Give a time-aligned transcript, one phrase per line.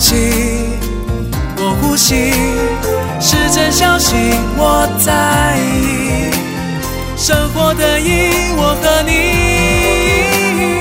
[0.00, 0.16] 气，
[1.58, 2.32] 我呼吸，
[3.20, 4.16] 是真相信
[4.56, 6.30] 我在意。
[7.18, 10.80] 生活的意义，我和你。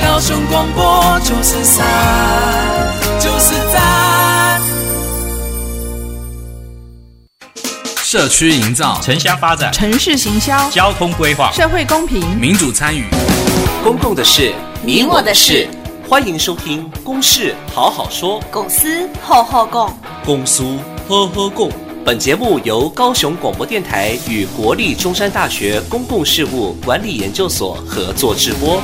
[0.00, 1.84] 高雄广播九四三，
[3.18, 4.60] 九四三。
[8.04, 13.04] 社区营造、城乡发展、城市行销、交通规划、社会公平、民主参与、
[13.82, 15.68] 公共的事、你我的事。
[16.10, 20.76] 欢迎收听《公事好好说》，公司好好讲，公司
[21.08, 21.70] 呵呵共。
[22.04, 28.82] 本节目由高雄广播电台与国立中山大学公共事务管理研究所合作制播。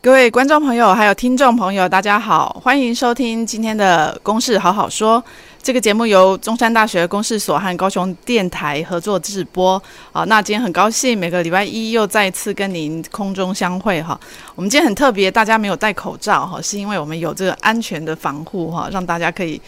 [0.00, 5.20] 各位观众朋友，还有听众朋友，大家好，欢迎收听今天的《公事好好说》。
[5.64, 9.82] 这个节目由中山大学公事所和高雄电台合作制播。
[10.12, 14.20] 好，那今天很高兴，每个礼拜一又再次跟您空中相会哈。
[14.54, 19.58] 我们今天很特别，大家没有戴口罩哈，是因为我们有这个安全的防护哈，让大家可以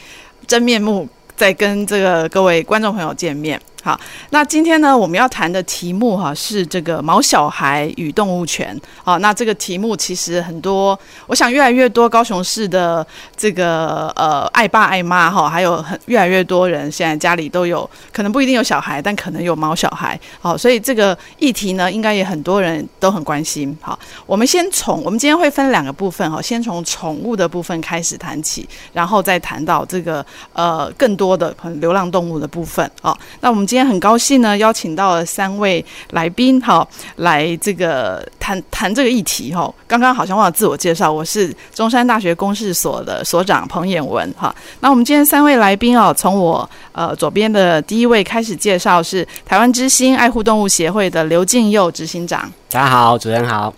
[0.47, 3.59] 真面目再跟这个各位观众朋友见面。
[3.87, 3.97] 好，
[4.31, 8.77] 那今天呢，我们要谈的题目哈是这个毛小孩与动物权。
[9.05, 10.99] 好，那这个题目其实很多，
[11.29, 20.19] 我想越来越多高雄市的这个呃爱爸爱妈哈，还有很越来越多人现在家里都有，可能不一定有小孩，但可能有毛小孩。
[20.41, 23.79] 好，所以这个议题呢，应该也很多人都很关心。
[23.81, 32.91] 好，我们先从我们今天会分两个部分哈，先从宠物的部分开始谈起，然后再谈到这个呃更多的可能流浪动物的部分。
[33.01, 39.71] 好，那我们今今天很高兴呢，邀请到了三位来宾哈，来这个谈谈这个议题哈。
[39.87, 44.57] 刚刚好像忘了自我介绍，我是中山大学公事所的所长彭衍文哈。
[44.81, 52.51] 那我们今天三位来宾哦，从我呃左边的第一位开始介绍是台湾之星爱护动物协会的刘敬佑执行长。
[52.71, 53.71] 大家好，主持人好。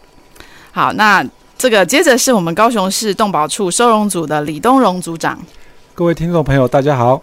[0.71, 1.27] 好，那
[1.59, 5.37] 这个接着是我们高雄市动保处收容组的李东荣组长。
[5.93, 7.21] 各位听众朋友，大家好。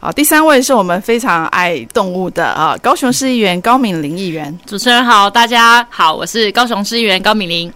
[0.00, 4.56] 好，第三位是我们非常爱动物的啊，高雄市议员高敏玲议员。
[4.64, 7.72] 主持人好，大家好，我是高雄市议员高敏玲。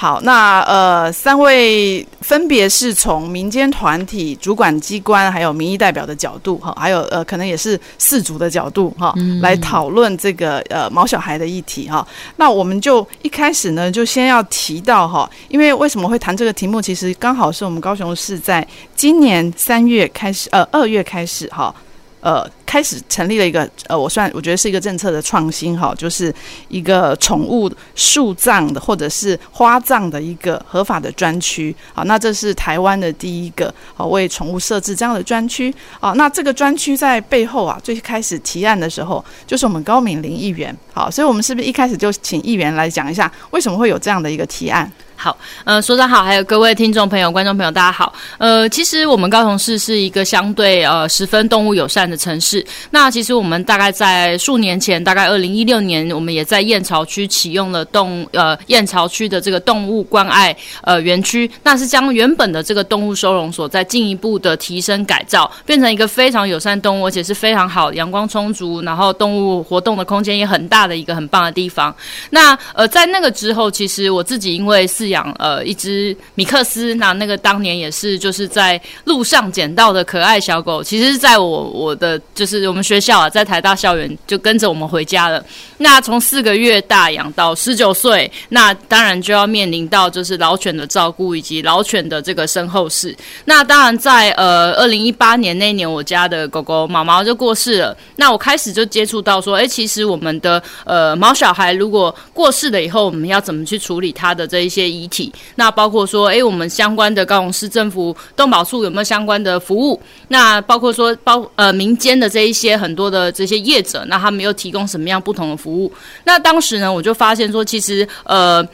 [0.00, 12.08] 好，那呃，三位分别是从民间团体、主管机关，还有民意代表的角度，哈，还有呃，可能也是饲主的角度，哈，来讨论这个呃毛小孩的议题，哈。
[12.36, 16.80] 那我们就一开始呢，就先要提到哈，因为为什么会谈这个题目？
[16.80, 21.74] 其实刚好是我们高雄市在今年三月开始，呃，二月开始，哈。
[22.20, 26.32] 呃，开始成立了一个呃，我算我觉得是一个政策的创新哈，就是
[26.68, 31.74] 一个宠物树葬的或者是花葬的一个合法的专区。
[31.94, 35.74] 好，那这是台湾的第一个好为宠物设置这样的专区。
[35.98, 40.76] 好，那这个专区在背后啊，最开始提案的时候就是我们高敏玲议员。
[40.92, 44.90] 好，所以我们是不是一开始就请议员来讲一下为什么会有这样的一个提案？
[45.22, 48.10] 好，呃，所长好，还有各位听众朋友、观众朋友，大家好。
[48.38, 52.64] 呃，其实我们高雄市是一个相对呃十分动物友善的城市。
[52.90, 71.94] 那其实我们大概在数年前，大概二零一六年，我们也在燕巢区启用了动呃燕巢区的这个动物关爱呃园区，那是将原本的这个动物收容所再进一步的提升改造，变成一个非常友善动物，而且是非常好阳光充足，然后动物活动的空间也很大的一个很棒的地方。
[72.30, 85.44] 那呃在那个之后，其实我自己因为是养呃一只米克斯，那那个当年也是就是在路上捡到的可爱小狗，其实是在我我的就是我们学校啊，在台大校园就跟着我们回家了。
[85.78, 93.16] 那从四个月大养到十九岁，那当然就要面临到就是老犬的照顾以及老犬的这个身后事。
[93.44, 97.96] 那当然在呃二零一八年那年，我家的狗狗毛毛就过世了。
[98.16, 105.32] 那我开始就接触到说，哎，其实我们的呃毛小孩如果过世了以后，我们要怎么去处理它的这一些遗体？
[105.54, 110.00] 那包括说，诶，我们相关的高雄市政府动保处有没有相关的服务？
[110.28, 115.92] 那包括说，包呃民间的这一些很多的这些业者，那他们又提供什么样不同的服务？
[116.24, 118.66] 那当时呢，我就发现说，其实呃，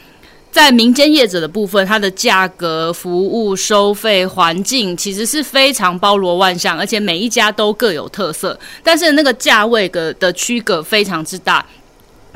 [0.51, 11.63] 在民间业者的部分，它的价格、服务、收费、环境，其实是非常包罗万象，而且每一家都各有特色，但是那个价位的的区隔非常之大。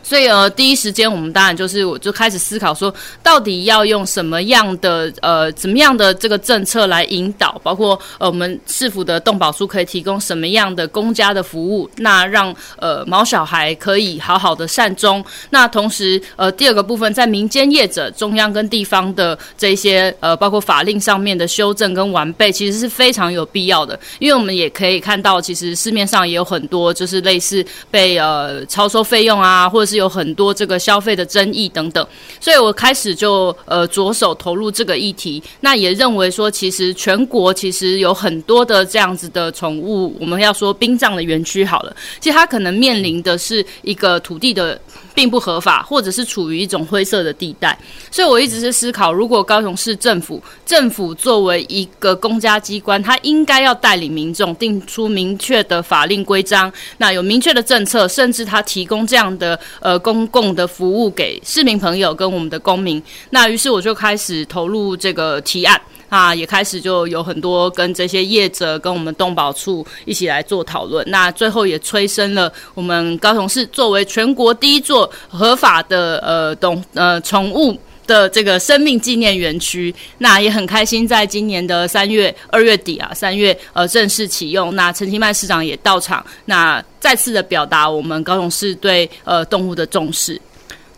[0.03, 15.24] 所以呃，第一时间我们当然就是我就开始思考说，到底要用什么样的呃怎么样的这个政策来引导，包括呃我们市府的动保处可以提供什么样的公家的服务，那让呃毛小孩可以好好的善终。
[15.51, 32.07] 那同时呃第二个部分，在民间业者、中央跟地方的这些呃包括法令上面的修正跟完备，其实是非常有必要的，因为我们也可以看到，其实市面上也有很多就是类似被呃超收费用啊，或者是有很多这个消费的争议等等，
[32.39, 35.43] 所以我开始就呃着手投入这个议题。
[35.59, 44.79] 那也认为说，其实全国其实有很多的这样子的宠物，我们要说殡葬的园区好了，其实它可能面临的是一个土地的
[45.13, 47.77] 并不合法，或者是处于一种灰色的地带。
[48.09, 63.01] 所以我一直是思考，如果高雄市政府政府作为一个公家机关，它应该要带领民众定出明确的法令规章，那有明确的政策，甚至它提供这样的呃公共的服务给市民朋友跟我们的公民。
[63.31, 65.79] 那于是我就开始投入这个提案。
[66.11, 71.09] 啊，也开始就有很多跟这些业者、跟我们动保处一起来做讨论。
[71.09, 79.95] 那最后也催生了我们高雄市作为全国第一座合法的呃动呃宠物的这个生命纪念园区。
[80.17, 84.75] 那也很开心，在今年的三月二月底啊，三月呃正式启用。
[84.75, 90.37] 那陈其迈市长也到场，那再次的表达我们高雄市对呃动物的重视。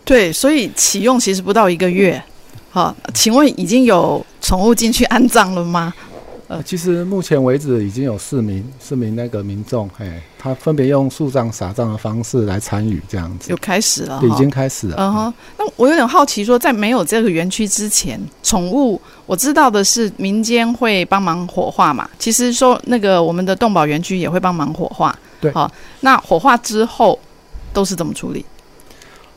[0.04, 2.20] 对，所以启用其实不到一个月。
[2.74, 5.94] 好，请问已经有宠物进去安葬了吗？
[6.48, 13.52] 呃，其实目前为止已经有四名四名那个民众，哎，他分别用树葬、撒葬的方式来参与这样子。
[13.52, 14.96] 有开始了，对，已经开始了。
[14.98, 22.10] 嗯哼，那我有点好奇说，说在没有这个园区之前，宠物我知道的是民间会帮忙火化嘛？
[22.18, 25.16] 其实说那个我们的动保园区也会帮忙火化。
[25.40, 27.20] 对，好，那火化之后
[27.72, 28.44] 都是怎么处理？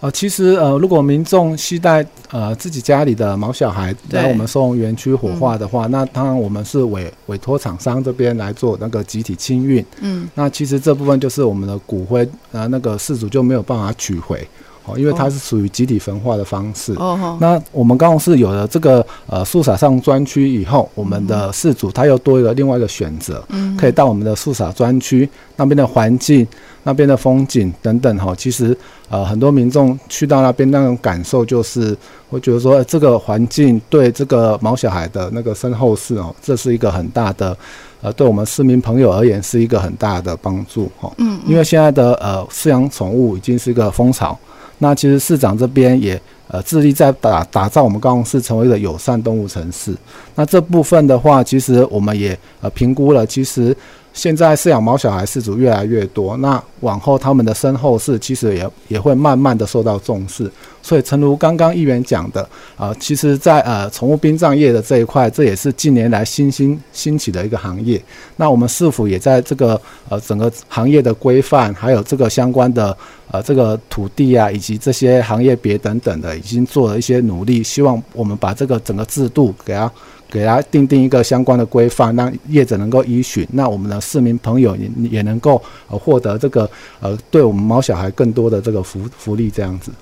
[0.01, 9.85] 呃，其实呃，如果民众携带呃自己家里的毛小孩来我们收容园区火化的话，嗯、那当然我们是委委托厂商这边来做那个集体清运。
[10.03, 14.47] 嗯，那其实这部分就是我们的骨灰，呃，那个事主就没有办法取回
[14.85, 16.93] 哦，因为它是属于集体焚化的方式。
[16.97, 25.27] 哦，那我们高雄市有了这个呃树撒上专区以后，我们的事主他又多一个另外一个选择，嗯，可以到我们的素撒专区
[25.57, 26.47] 那边的环境。
[26.87, 28.77] 那边的风景等等哈，其实
[29.09, 31.97] 呃很多民众去到那边那种感受就是，
[32.31, 37.59] 我觉得说这个环境对这个毛小孩的那个身后事哦，这是一个很大的
[38.03, 41.13] 呃，对我们市民朋友而言是一个很大的帮助哈。
[41.19, 44.39] 嗯，因为现在的呃饲养宠物已经是一个风潮，
[44.79, 49.93] 那其实市长这边也呃致力在打打造我们高雄市成为一个友善动物城市。
[50.37, 53.77] 那这部分的话，其实我们也呃评估了，其实。
[54.17, 60.51] 现在饲养猫小孩事主越来越多，那往后他们的身后事其实也也会慢慢的受到重视。
[60.83, 62.41] 所以，诚如刚刚议员讲的，
[62.77, 68.01] 啊、呃，其实在呃宠物殡葬业的这一块，这也是近年来新兴兴起的一个行业。
[68.37, 72.97] 那我们市府也在这个呃整个行业的规范，还有这个相关的
[73.31, 79.91] 呃这个土地啊，以及这些行业别等等的，已经做了一些努力，希望我们把这个整个制度给它。
[80.29, 86.69] 给他定定一个相关的规范，让业者能够依循，那我们的市民朋友也也能够呃获得这个
[86.99, 89.93] 呃对我们猫小孩更多的这个福福利这样子。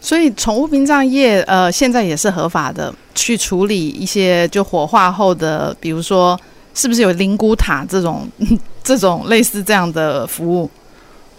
[0.00, 6.38] 所以宠物殡葬业呃现在也是合法的，去处理一些就火化后的，比如说
[6.74, 8.28] 是不是有灵骨塔这种
[8.84, 10.68] 这种类似这样的服务？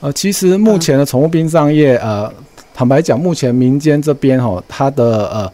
[0.01, 2.31] 呃，其实目前的宠物殡葬业呃，
[2.73, 5.53] 坦白讲，目前民间这边哈，它的呃，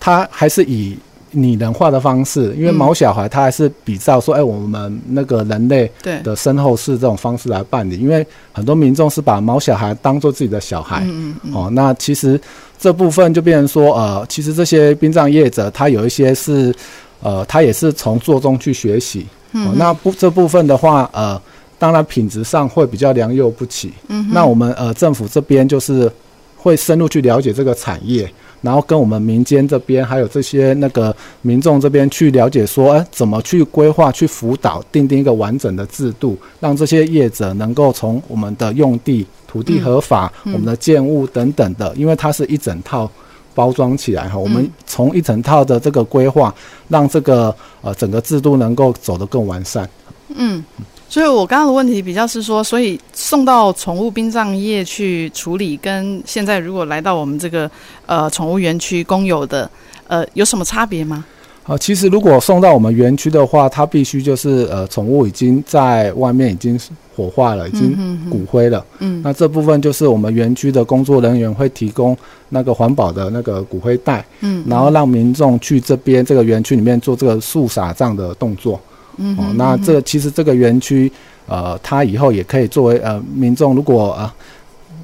[0.00, 0.96] 它还是以。
[1.32, 5.90] 拟人化的方式，因为毛小孩他还是比照说，哎、嗯，我们那个人类
[6.22, 7.98] 的身后事这种方式来办理。
[7.98, 12.40] 因为很多民众是把毛小孩当做自己的小孩，嗯嗯嗯哦，那其实
[12.78, 16.74] 这部分就变成说，呃，其实这些殡葬业者他有一些是，
[17.22, 19.26] 呃，他也是从做中去学习。
[19.52, 21.40] 嗯、哦，那不这部分的话，呃，
[21.78, 23.92] 当然品质上会比较良莠不齐。
[24.08, 26.10] 嗯，那我们呃政府这边就是
[26.56, 28.30] 会深入去了解这个产业。
[28.62, 43.08] 然后跟我们民间这边，还有这些那个民众这边去了解，说，哎，怎么去规划、去辅导、定定一个完整的制度，让这些业者能够从我们的用地、土地合法、嗯嗯、我们的建物等等的，因为它是一整套
[43.56, 44.38] 包装起来哈。
[44.38, 46.54] 我们从一整套的这个规划，
[46.86, 49.88] 让这个呃整个制度能够走得更完善。
[50.28, 50.62] 嗯。
[51.08, 57.70] 所以，我刚刚的问题比较是说，所以送到宠物殡葬业去处理，跟现在如果来到我们这个
[58.06, 59.70] 呃宠物园区公有的，
[60.08, 61.24] 呃，有什么差别吗？
[61.62, 66.78] 啊、呃，其实如果送到我们园区的话，它必须就是呃宠物已经在外面已经
[67.16, 67.96] 火化了，已经
[68.28, 68.84] 骨灰了。
[68.98, 72.14] 嗯，嗯，那这部分就是我们园区的工作人员会提供
[72.50, 78.78] 那个环保的那个骨灰袋，嗯，然后让民众去这边这个园区里面做这个树撒葬的动作。
[79.16, 81.10] 嗯，哦，那这其实这个园区，
[81.46, 84.32] 呃，它以后也可以作为呃民众如果呃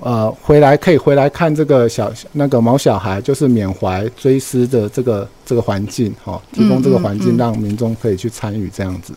[0.00, 9.14] 呃回来可以回来看这个小那个毛小孩，就是缅怀追思的这个这个环境，哈、哦，提供这个环境让民众可以去参与这样子。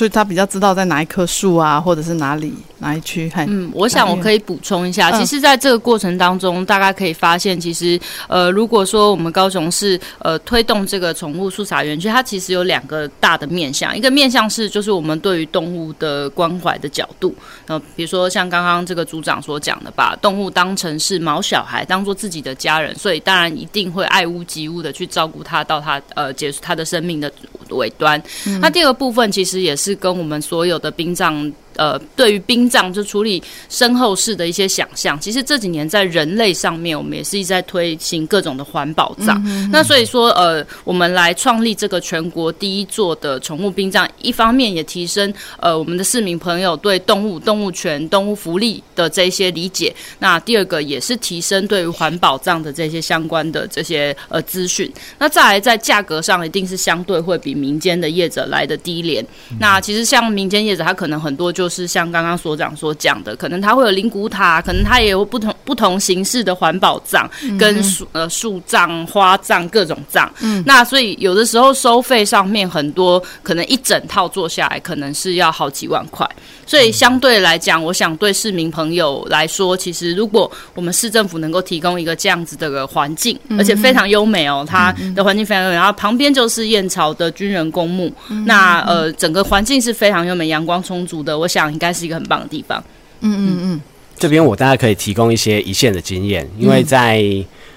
[0.00, 3.30] 所以他比较知道在哪一棵树啊，或者是哪里哪一区？
[3.46, 17.34] 嗯，我想我可以补充一下，其实在这个过程当中，大家可以发现，其实呃，如果说我们高雄市呃推动这个宠物 supsa 园区，它其实有两个大的面向，一个面向是就是我们对于动物的关怀的角度，
[17.66, 27.30] 呃，比如说像刚刚这个组长所讲的，把动物当成是毛小孩，当做自己的家人，所以当然一定会爱屋及乌的去照顾它到它呃结束它的生命的
[27.68, 28.18] 尾端。
[28.46, 31.52] 嗯、那第二个部分其实也是是跟我们所有的殡葬。
[31.80, 39.42] 呃，对于殡葬就处理身后事的一些想象，其实这几年在人类上面，我们也是一直在推行各种的环保葬。
[39.46, 49.90] 嗯、那所以说，呃，我们来创立这个全国第一座的宠物殡葬，一方面也提升呃我们的市民朋友对动物、动物权、动物福利的这些理解。
[50.18, 54.92] 那第二个也是提升对于环保葬的这些相关的这些呃资讯。
[55.18, 59.24] 那再来在价格上，一定是相对会比民间的业者来的低廉。
[59.50, 61.69] 嗯、那其实像民间业者，他可能很多就。
[61.70, 70.30] 是像刚刚所长所讲的，可能它会有灵骨塔，可能它也有不同不同形式的环保葬，跟树呃树葬、花葬各种葬。
[70.40, 76.28] 嗯，那所以有的时候收费上面很多，可能一整套做下来，可能是要好几万块。
[76.66, 88.12] 所以相对来讲，我想对市民朋友来说，其实如果我们市政府能够提供一个这样子的环境，而且非常优美哦，它的环境非常优美，然后旁边就是燕巢的军人公墓，
[88.46, 92.80] 那呃整个环境是非常优美、阳光充足的，我想应该是一个很棒的地方。
[93.22, 93.80] 嗯嗯嗯，
[94.16, 97.20] 这边我大概可以提供一些一线的经验，因为在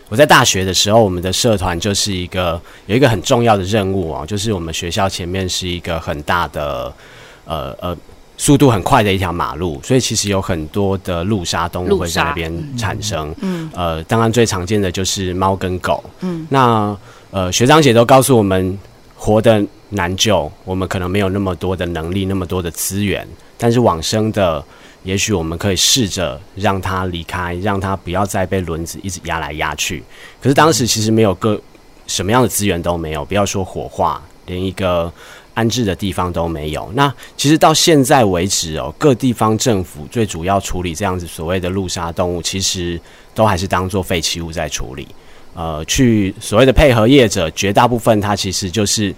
[0.09, 6.93] 我在大学的时候，我们的社团就是一个有一个很重要的任务啊，就是我们学校前面是一个很大的
[7.45, 7.97] 呃呃。
[8.35, 13.33] 速度很快的一条马路，所以其实有很多的路杀动物会在那边产生。
[13.39, 16.03] 嗯，呃，当然最常见的就是猫跟狗。
[16.21, 16.97] 嗯，那
[17.29, 18.77] 呃学长姐都告诉我们，
[19.15, 23.25] 活得难救，我们可能没有那么多的能力，那么多的资源，
[23.63, 24.61] 但是往生的，
[25.03, 30.03] 也许我们可以试着让他离开，让他不要再被轮子一直压来压去。
[30.41, 31.57] 可是当时其实没有个
[32.05, 35.09] 什么样的资源都没有，不要说火化，连一个。
[35.55, 36.91] 安置的地方都没有。
[36.95, 42.99] 那其实到现在为止哦，各地方政府最主要处理这样子所谓的陆杀动物，其实
[43.35, 45.07] 都还是当做废弃物在处理。
[45.53, 49.13] 呃，去所谓的配合业者，绝大部分它其实就是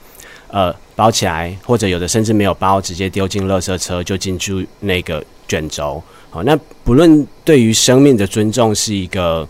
[0.50, 6.02] 呃包起来，或者有的甚至没有包，直接丢进垃圾车就进去那个卷轴。
[6.30, 9.48] 好，那不论对于生命的尊重是一个。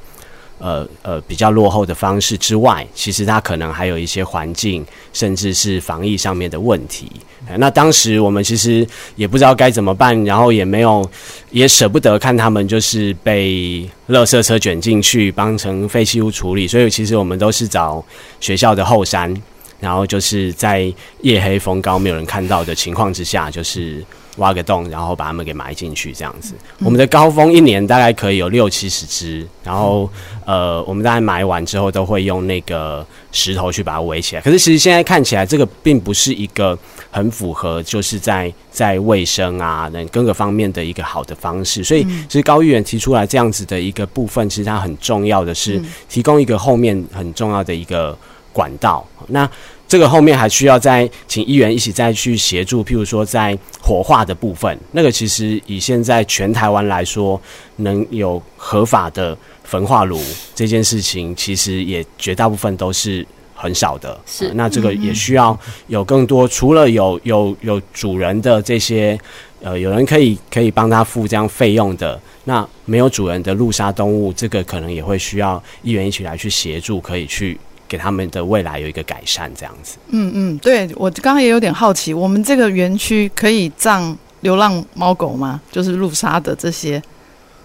[0.57, 7.11] 呃呃，比较落后的方式之外，其实它可能还有一些环境，甚至是防疫上面的问题。
[7.57, 8.87] 那当时我们其实
[9.17, 11.07] 也不知道该怎么办，然后也没有，
[11.51, 18.03] 也舍不得看他们就是被垃圾车卷进去，当成废弃物处理，所以其实我们都是找
[18.39, 19.35] 学校的后山，
[19.79, 24.03] 然后就是在夜黑风高、没有人看到的情况之下，就是。
[24.37, 26.55] 挖个洞，然后把它们给埋进去，这样子。
[26.79, 30.09] 我们的高峰一年大概可以有六七十只，然后
[30.45, 34.41] 呃，我们大概埋完之后都会用那个石头去把它围起来。
[34.41, 36.77] 可是其实现在看起来，这个并不是一个
[37.09, 41.81] 很符合，就是在在卫生啊等各个方面的一个好的方式。
[41.81, 48.17] 所以其实高议员提出来这样子的一个部分，其实它很重要的是提供一个后面很重要的一个
[48.55, 49.05] 管道。
[49.27, 49.49] 那
[49.85, 57.39] 这个后面还需要再请议员一起再去协助，譬如说在火化的部分，那个其实以现在全台湾来说，
[57.77, 60.19] 能有合法的焚化炉
[60.55, 64.19] 这件事情，其实也绝大部分都是很少的。
[64.25, 65.57] 是，那这个也需要
[65.87, 69.17] 有更多，除了有有有主人的这些，
[69.61, 77.59] 呃，有人可以可以帮他付这样费用的，那没有主人的路杀动物，这个可能也会需要议员一起来去协助，可以去。
[77.95, 79.95] 给他们的未来有一个改善，这样子。
[80.09, 85.61] 嗯嗯，对，我刚刚也有点好奇，我们这个园区可以葬流浪猫狗吗？
[85.71, 87.01] 就是路杀的这些，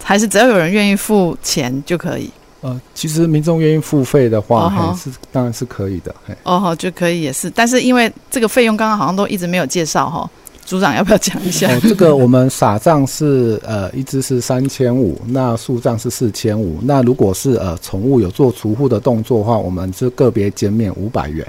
[0.01, 2.31] 还是只要有人愿意付钱就可以？
[2.61, 6.15] 呃，其实民众愿意付费的话，是当然是可以的。
[6.43, 10.29] 哦，好，就可以也是，但是因为这个费用刚刚好像都一直没有介绍哈。
[10.71, 11.67] 组长要不要讲一下？
[11.67, 16.79] 哦，这个我们撒葬是呃一只是三千五，那树葬是四千五。
[16.83, 21.45] 那如果是呃宠物有做除户的动作的话，我们是个别减免五百元。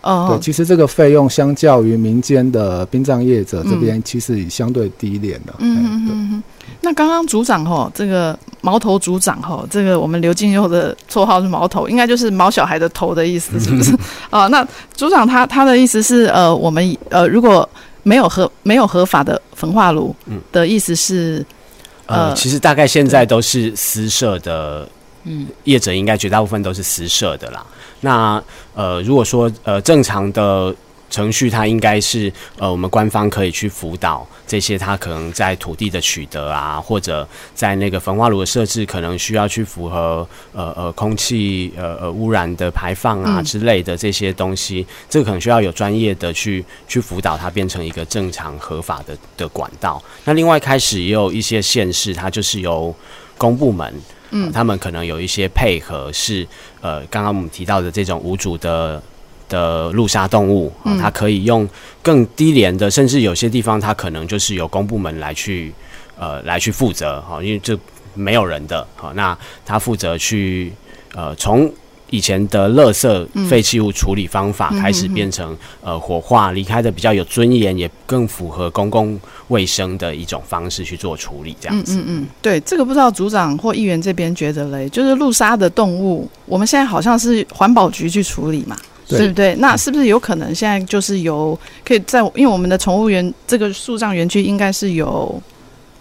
[0.00, 5.56] 哦，对，其实这个费用相较于民间的殡葬业者这边，其实已相对低廉了。
[5.58, 6.42] 嗯嗯嗯嗯。
[6.80, 13.92] 那刚刚组长吼，这个毛头组长吼，这个我们刘静佑的绰号是毛头，应该就是毛小孩的头的意思，是不是？
[14.30, 17.68] 啊、哦，那组长他他的意思是呃，我们呃如果。
[18.02, 21.44] 没有合没有合法的焚化炉，嗯，的意思是，
[22.06, 24.88] 嗯、呃，其实大概现在都是私设的，
[25.24, 27.64] 嗯，业者应该绝大部分都是私设的啦。
[28.00, 28.42] 那
[28.74, 30.74] 呃，如果说呃正常的
[31.12, 50.02] 程序它应该是呃，我们官方可以去辅导这些，它可能在土地的取得啊，或者在那个焚化炉的设置，可能需要去符合呃呃空气呃呃污染的排放啊之类的这些东西，嗯、这个可能需要有专业的去去辅导它变成一个正常合法的的管道。
[50.24, 52.94] 那另外开始也有一些县市，它就是由
[53.36, 53.94] 公部门，
[54.30, 56.48] 嗯、呃，他们可能有一些配合是
[56.80, 59.02] 呃，刚刚我们提到的这种无主的。
[59.52, 61.68] 的路杀动物啊，它可以用
[62.02, 65.70] 更低廉的，甚至有些地方它可能就是由公部门来去
[66.18, 67.78] 呃来去负责哈，因为这
[68.14, 70.72] 没有人的哈，那他负责去
[71.14, 71.70] 呃从
[72.08, 79.18] 以前的垃圾废弃物处理方法开始变成呃火化，离开的比较有尊严，也更符合公共
[79.48, 81.96] 卫生的一种方式去做处理，这样子。
[81.96, 88.76] 嗯嗯嗯，对，这个不知道组长或议员这边觉得嘞，就是路杀的动物，我们现在好像是环保局去处理嘛。
[89.18, 89.54] 对不对？
[89.56, 95.40] 那是不是有可能现在就是有可以在，因为我们的宠物园这个树葬园区应该是有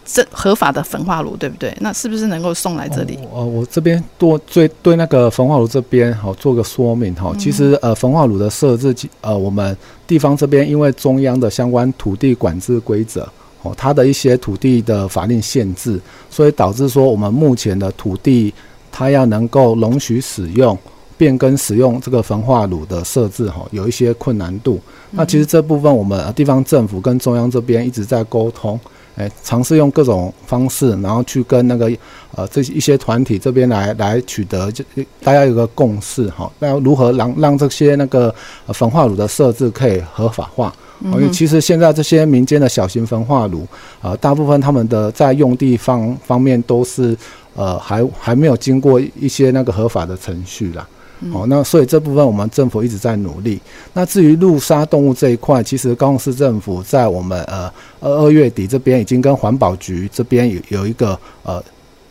[0.03, 1.75] 这合法的焚化炉，对不对？
[1.79, 3.17] 那是不是能够送来这里？
[3.31, 7.33] 哦，我这边多对对那个焚化炉这边好做个说明哈。
[7.37, 9.77] 其实呃，焚化炉的设置呃，我们
[10.07, 13.27] 地方这边因为中央的相关土地管制规则
[13.61, 18.51] 哦，它的一些土地的法令限制，所以导致说我们目前的土地
[18.91, 20.77] 它要能够容许使用。
[21.21, 24.79] 变更使用这个焚化炉的设置哈，有一些困难度。
[25.11, 28.79] 那其实这部分我们地方政府跟中央这边一直在沟通，
[29.17, 31.91] 诶，尝试用各种方式，然后去跟那个
[32.35, 34.83] 呃这一些团体这边来来取得，就
[35.21, 36.51] 大家有个共识哈。
[36.57, 38.33] 那如何让让这些那个
[38.69, 40.73] 焚化炉的设置可以合法化？
[41.03, 43.67] 因为其实现在这些民间的小型焚化炉，
[44.01, 47.15] 呃，大部分他们的在用地方方面都是
[47.55, 50.87] 呃还还没有经过一些那个合法的程序啦。
[51.31, 53.61] 哦，那所以这部分我们政府一直在努力。
[53.93, 61.63] 那至于路杀动物这一块，其实高雄市政府在我们呃二二月底这边已经跟环保局这边有有一个呃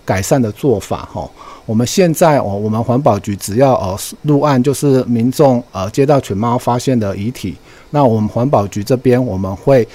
[0.05, 1.29] 改善的做法哈。
[1.67, 7.57] 我们现在哦，我们环保局只要呃入案，就是民众呃接到犬猫发现的遗体，
[7.91, 9.87] 那我们环保局这边我们会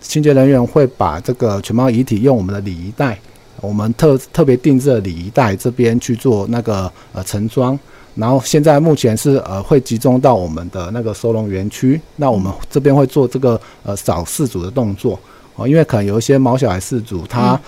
[0.00, 3.18] 清洁人员会把这个犬猫遗体用我们的礼仪袋，
[3.60, 7.78] 我们特特别定制的礼仪袋这边去做那个呃盛装。
[8.14, 15.18] 然后现在目前是呃会集中到我们的那个收容园区，那我们这边会做这个呃找饲主的动作
[15.56, 17.58] 哦，因为可能有一些毛小孩饲主他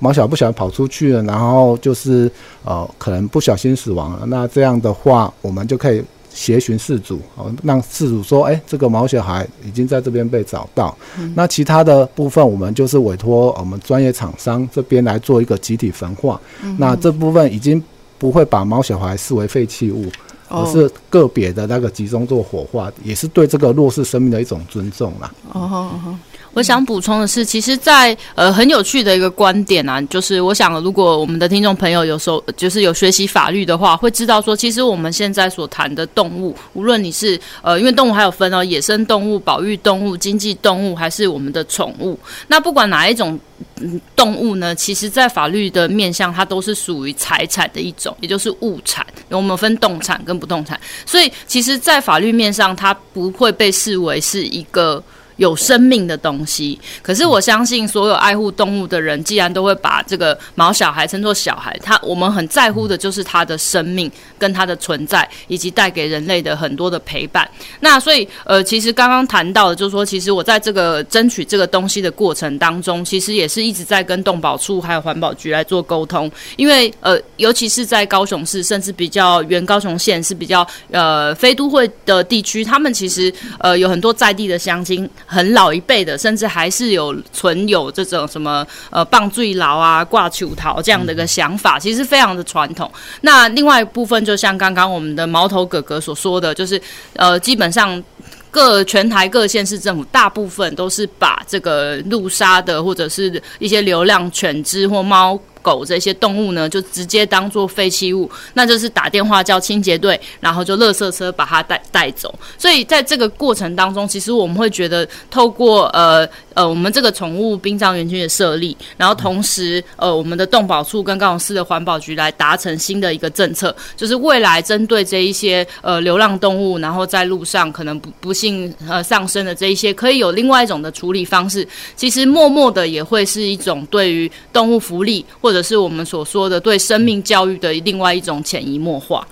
[0.00, 2.28] 毛小孩不小心跑出去了，然后就是
[2.64, 6.02] 呃可能不小心死亡了，那这样的话我们就可以
[6.34, 10.96] 协寻饲主哦，让饲主说哎这个毛小孩已经在这边被找到，
[11.36, 16.40] 那其他的部分我们就是委托我们专业厂商这边来做一个集体焚化，
[16.76, 17.80] 那这部分已经。
[18.22, 20.06] 不会把猫小孩视为废弃物，
[20.46, 25.34] 而是个别的那个集中做火化，也是对这个弱势生命的一种尊重啦。
[25.52, 26.18] 哦哦哦。
[26.54, 43.38] 我想补充的是，其实在，在呃很有趣的一个观点啊，就是我想，如果我们的听众朋友有时候就是有学习法律的话，会知道说，其实我们现在所谈的动物，无论你是呃，因为动物还有分哦，野生动物、保育动物、经济动物，还是我们的宠物，那不管哪一种
[43.80, 49.06] 嗯动物呢，其实在法律的面向，它都是属于财产的一种，也就是物产。
[49.30, 55.02] 我们分动产跟不动产，所以其实，在法律面上，它不会被视为是一个。
[55.36, 64.10] 有生命的东西，可是我相信所有爱护动物的人，既然都会把这个毛小孩称作小孩，他我们很在乎的就是他的生命。
[64.42, 67.48] 跟它的存在，以及带给人类的很多的陪伴。
[67.78, 85.08] 那所以，呃，其实刚刚谈到的，就是说，其实我在这个争取这个东西的过程当中，其实也是一直在跟动保处还有环保局来做沟通，因为呃，尤其是在高雄市，甚至比较原高雄县是比较呃非都会的地区，他们其实呃有很多在地的乡亲。
[85.26, 92.90] 很老一辈的，甚至还是有存有这种什么呃棒坠牢啊、挂球桃这样的一个想法，其实非常的传统。
[93.22, 96.80] 那另外一部分，就就像刚刚我们的毛头哥哥所说的，就是
[97.16, 98.02] 呃，基本上
[98.50, 105.38] 各全台各县市政府大部分都是把这个路杀的或者是一些流浪犬只或猫。
[105.62, 112.34] 狗这些动物呢，就直接当做废弃物，那就是打电话叫清洁队，然后就垃圾车把它带带走。
[112.58, 131.66] 所以在这个过程当中，其实我们会觉得，透过呃呃我们这个宠物殡葬园区的设立，然后同时呃我们的动保处跟高雄市的环保局来达成新的一个政策，就是未来针对这一些呃流浪动物，然后在路上可能不不幸呃丧生的这一些，可以有另外一种的处理方式。
[131.96, 139.26] 其实默默的也会是一种对于动物福利或者是我们所说的对生命教育的另外一种潜移默化。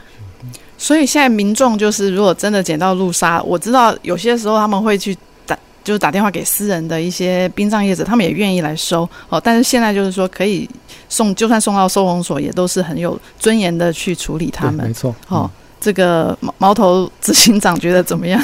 [0.78, 5.14] 所以现在民众就是，如果真的捡到路杀，我知道有些时候他们会去，
[5.82, 9.40] 就是打电话给私人的一些殡葬业者，他们也愿意来收哦。
[9.42, 10.68] 但是现在就是说，可以
[11.08, 14.86] 送，就算送到收容所，也都是很有尊严的去处理他们。
[14.86, 15.14] 没错。
[15.28, 18.42] 哦，嗯、这个毛毛头执行长觉得怎么样？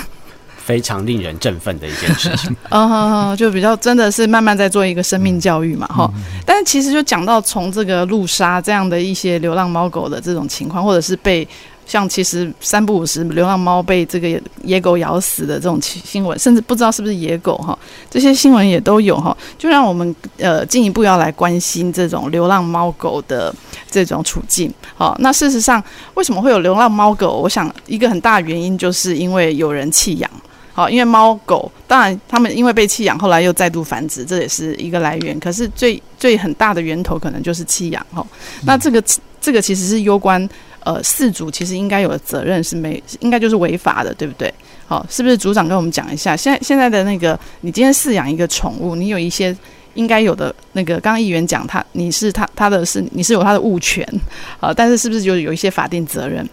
[0.56, 2.50] 非常令人振奋的一件事情。
[2.70, 6.22] 嗯哼哼，就比较真的是慢慢在做一个生命教育嘛，哈、嗯。
[6.44, 11.46] 但是其实就讲到从这个路杀这样的一些流浪猫狗的这种情况，或者是被
[11.86, 17.78] 像其实三不五时流浪猫被这个野狗咬死的这种新闻，甚至不知道是不是野狗哈，
[18.10, 23.54] 这些新闻也都有哈，就让我们呃进一步要来关心这种流浪猫狗的
[23.90, 24.70] 这种处境。
[24.96, 25.82] 好，那事实上
[26.14, 27.38] 为什么会有流浪猫狗？
[27.40, 30.30] 我想一个很大原因就是因为有人弃养。
[30.72, 35.40] 好，因为猫狗当然他们因为被弃养，后来又再度繁殖，这也是一个来源。
[35.40, 38.22] 可是最最很大的源头可能就是弃养哈。
[38.66, 39.02] 那这个
[39.40, 40.46] 这个其实是攸关
[40.86, 44.52] 呃饲主其实应该有的责任是没应该就是违法的，对不对？
[44.86, 46.36] 好，是不是组长跟我们讲一下？
[46.36, 49.54] 现在现在的那个你今天饲养一个宠物，你有一些
[49.94, 54.06] 应该有的那个，刚刚议员讲他你是他他的是你是有他的物权
[54.60, 56.48] 啊，但是是不是就有一些法定责任？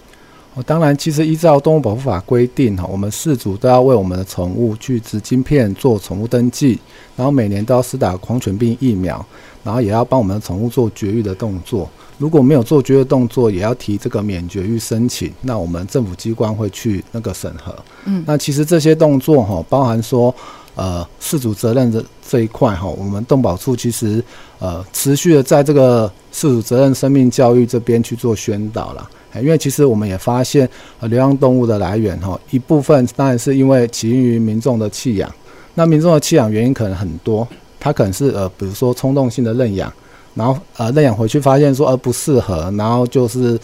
[0.56, 6.80] 哦，当然，其实依照动物保护法规定，哈，我们饲主都要为我们的宠物去植晶片做宠物登记，
[7.15, 9.24] 然后每年都要施打狂犬病疫苗，
[9.63, 11.89] 然后也要帮我们的宠物做绝育的动作。
[12.24, 17.76] 如果没有做绝育动作，也要提这个免绝育申请，那我们政府机关会去那个审核。
[18.06, 20.34] 嗯，那其实这些动作哈，包含说，
[20.76, 24.24] 呃，事主责任的这一块哈，我们动保处其实
[24.60, 29.10] 呃持续的在这个事主责任生命教育这边去做宣导了。
[29.42, 30.70] 因为其实我们也发现，
[31.02, 35.30] 呃，流浪动物的来源哈，一部分当然是因为起因于民众的弃养。
[35.74, 37.46] 那民众的弃养原因可能很多，
[37.82, 39.92] 它可能是呃，比如说冲动性的认养，
[40.36, 43.60] 然后呃认养回去发现说呃不适合，然后就是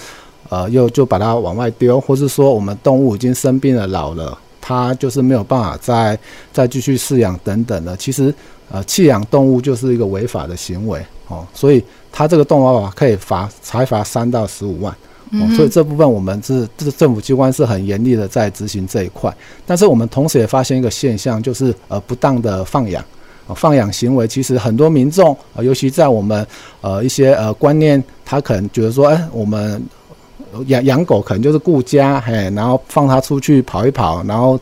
[0.49, 6.17] 呃又就把它往外丢，或是说我们动物已经生病了老了，它就是没有办法再
[6.51, 7.95] 再继续饲养等等的。
[7.97, 8.33] 其实
[8.71, 14.95] 呃弃养动物就是一个违法的行为哦，所以它这个动物法可以罚才罚三到十五万。
[15.31, 19.31] 哦，所以这部分我们是这个政府机关是很严厉的在执行这一块，
[19.63, 23.05] 但是我们同时也发现一个现象，就是呃不当的放养，
[23.55, 26.45] 放养行为其实很多民众，尤其在我们
[26.81, 29.81] 呃一些呃观念，他可能觉得说，哎，我们
[30.67, 34.59] 养养狗可能就是顾家，嘿，然后放它出去跑一跑，然后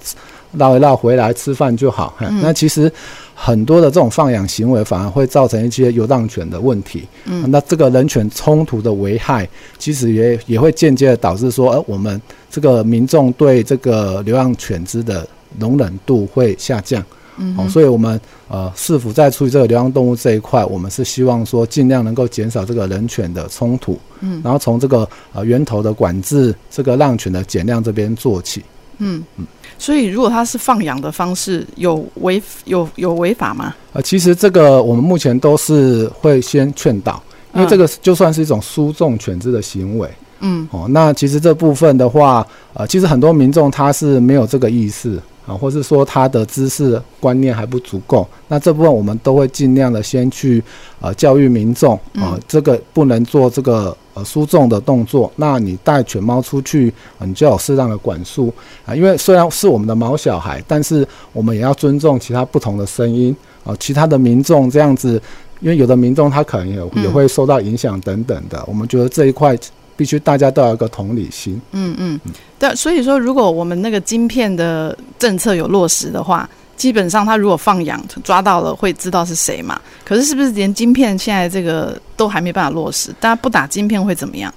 [0.53, 2.91] 绕一绕回来吃饭就好，嘿，那其实。
[3.39, 9.47] 很多的这种放养行为反而会造成一些游荡犬的问题，嗯，那这个人犬冲突的危害，
[9.77, 12.19] 其实也也会间接的导致说，呃，我们
[12.49, 15.25] 这个民众对这个流浪犬只的
[15.59, 17.05] 容忍度会下降，
[17.37, 28.63] 嗯，哦，所以我们呃，市府在处理这个流浪动物这一块，我们是希望说尽量能够减少这个人犬的冲突，嗯，然后从这个呃源头的管制，这个浪犬的减量这边做起，
[28.97, 29.45] 嗯嗯。
[29.79, 33.75] 所以，如果他是放养的方式，有违有有违法吗？
[33.93, 37.21] 呃，其实这个我们目前都是会先劝导，
[37.53, 40.09] 因为这个就算是一种输送犬只的行为。
[40.39, 45.21] 嗯，哦，那其实这部分的话，呃，其实很多民众他是没有这个意识。
[45.47, 50.61] 啊，或是说他的知识观念还不足够，那这部分我们都会尽量的先去
[50.99, 55.31] 呃教育民众啊、呃，这个不能做这个呃输送的动作。
[55.37, 58.53] 那你带犬猫出去，呃、你就要有适当的管束
[58.85, 63.33] 啊、呃，因为虽然是我们的毛小孩，但是我们也要尊重其他不同的声音
[63.63, 65.21] 啊、呃，其他的民众这样子，
[65.61, 69.57] 因为有的民众他可能也也会受到影响等等的，我们觉得这一块。
[69.97, 71.59] 必须大家都要一个同理心。
[71.71, 72.17] 嗯嗯，
[72.57, 79.81] 对，所以说，如果我们那个晶片的政策有落实的话，基本上他如果放养抓到了，会知道是谁嘛。
[80.05, 83.09] 可是是不是连晶片现在这个都还没办法落实？
[83.19, 84.53] 大家不打晶片会怎么样？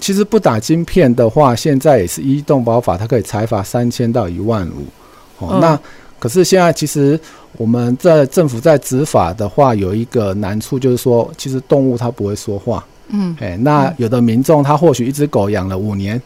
[0.00, 4.86] 其实不打晶片的话，现在也是一动保法，它可以裁罚三千到一万五。
[5.38, 5.78] 哦，那
[6.18, 7.18] 可是现在其实
[7.56, 12.84] 我们在政府在执法的话，有一个难处，就是说，其实动物它不会说话。
[13.12, 16.20] 嗯，哎，那有的民众他或许一只狗养了五年，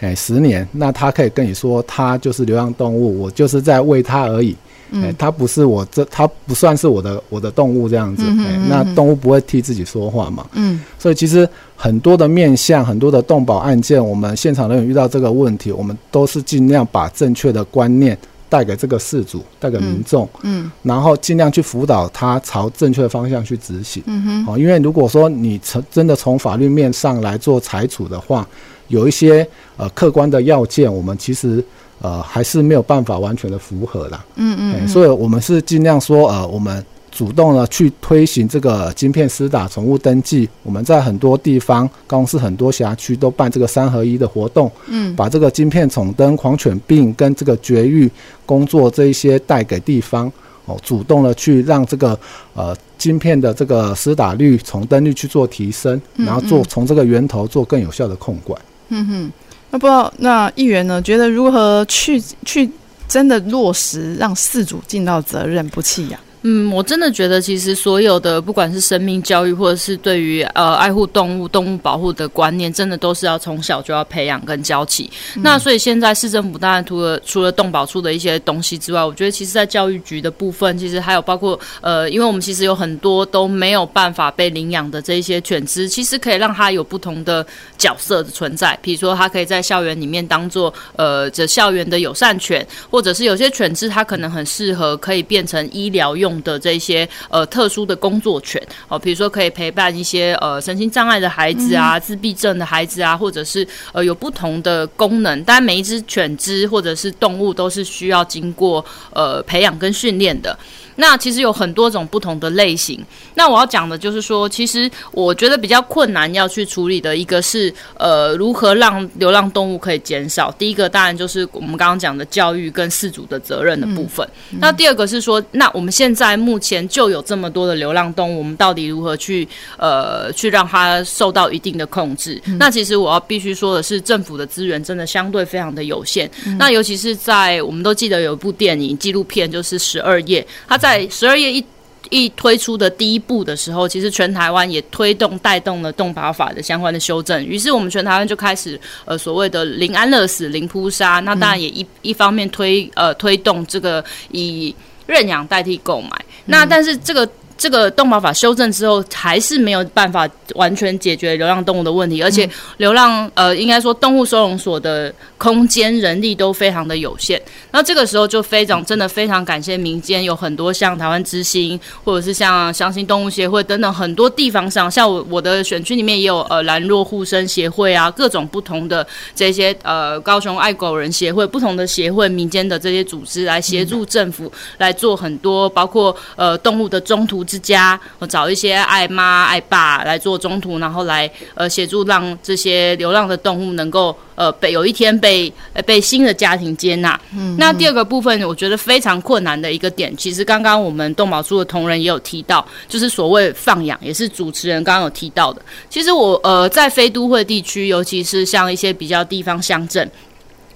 [0.00, 4.56] 哎，十年，那他可以跟你说，他就是流浪动物，我就是在喂它而已，
[4.92, 18.16] 哎，它不是我这，它不算是我的我的动物这样子，哎，那动物不会替自己说话嘛，嗯，所以其实很多的面向，很多的动保案件，我们现场人员遇到这个问题，我们都是尽量把正确的观念。
[18.48, 28.46] 带给这个事主，带给民众，嗯，嗯，然后尽量去辅导他朝正确的方向去执行，嗯哼，好，因为如果说你从真的从法律面上来做裁处的话，
[28.88, 31.62] 有一些呃客观的要件，我们其实
[32.00, 40.48] 呃还是没有办法完全的符合啦，嗯嗯，嗯，所以我们是尽量说呃我们主动的去推行这个晶片施打宠物登记。
[40.62, 48.10] 我们在很多地方，高雄市很多辖区都办这个三合一的活动，嗯，把这个晶片宠登狂犬病跟这个绝育
[48.46, 50.30] 工作这一些带给地方。
[50.66, 52.18] 哦，主动的去让这个
[52.52, 58.60] 呃晶片的这个施打率、宠登率去做提升，然后做从这个源头做更有效的控管。
[58.90, 59.32] 嗯哼，
[59.70, 62.68] 那不知道那议员呢，觉得如何去去
[63.08, 66.20] 真的落实让饲主尽到责任不弃养？
[66.42, 75.10] 嗯，我真的觉得，其实所有的不管是生命教育，或者是对于呃爱护动物、动物保护的观念，真的都是要从小就要培养跟教起。
[75.34, 87.44] 嗯、那所以现在市政府当然除了除了动保处的一些东西之外，我觉得其实在教育局的部分，其实还有包括呃，因为我们其实有很多都没有办法被领养的这一些犬只，其实可以让它有不同的
[87.76, 88.78] 角色的存在。
[88.80, 96.27] 比如说，它可以在校园里面当做呃这校园的友善犬，或者是有些犬只它可能很适合可以变成医疗用。
[96.42, 105.42] 的这些呃特殊的工作犬哦，比如说可以陪伴一些呃身心障碍的孩子啊、自闭症的孩子啊，或者是呃有不同的功能。
[105.44, 110.58] 当然，每一只犬只或者是动物都是需要经过呃培养跟训练的。
[111.00, 113.02] 那其实有很多种不同的类型。
[113.34, 120.50] 那我要讲的就是说，其实我觉得比较困难要去处理的一个是，呃，如何让流浪动物可以减少。
[120.58, 124.26] 第一个当然就是我们刚刚讲的教育跟饲主的责任的部分。
[124.50, 132.40] 嗯嗯、那第二个是说，那我们现在目前就有这么多的流浪动物，我们到底如何去呃去让它受到一定的控制？
[132.46, 136.28] 嗯、那其实我要必须说的是，政府的资源真的相对非常的有限。
[136.44, 141.62] 嗯、那尤其是在我们都记得有一部电影纪录片，就是《十二夜》，它在在十二月一
[142.08, 154.74] 一推出的第一步的时候，其实全台湾也推动带动了动保法的相关的修正，于是我们全台湾就开始呃所谓的零安乐死、零扑杀，那当然也一一方面推呃推动这个以
[155.06, 156.10] 认养代替购买，
[156.46, 157.28] 那但是这个。
[157.58, 167.42] 这个动保法修正之后，还是没有办法完全解决流浪动物的问题，而且流浪呃，应该说动物收容所的空间、人力都非常的有限。
[167.72, 197.18] 那这个时候就非常真的非常感谢民间有很多像台湾之星，或者是像相信动物协会等等很多地方上，像我我的选区里面也有呃兰若护生协会啊，各种不同的这些呃高雄爱狗人协会不同的协会民间的这些组织来协助政府来做很多包括呃动物的中途之家，我找一些爱妈爱爸来做中途，然后来呃协助让这些流浪的动物能够呃被有一天被呃被新的家庭接纳。
[197.34, 205.62] 嗯，那第二个部分，我觉得非常困难的一个点，其实刚刚我们动保处的同仁也有提到，就是所谓放养，也是主持人刚刚有提到的。
[205.88, 210.08] 其实我呃在非都会地区，尤其是像一些比较地方乡镇。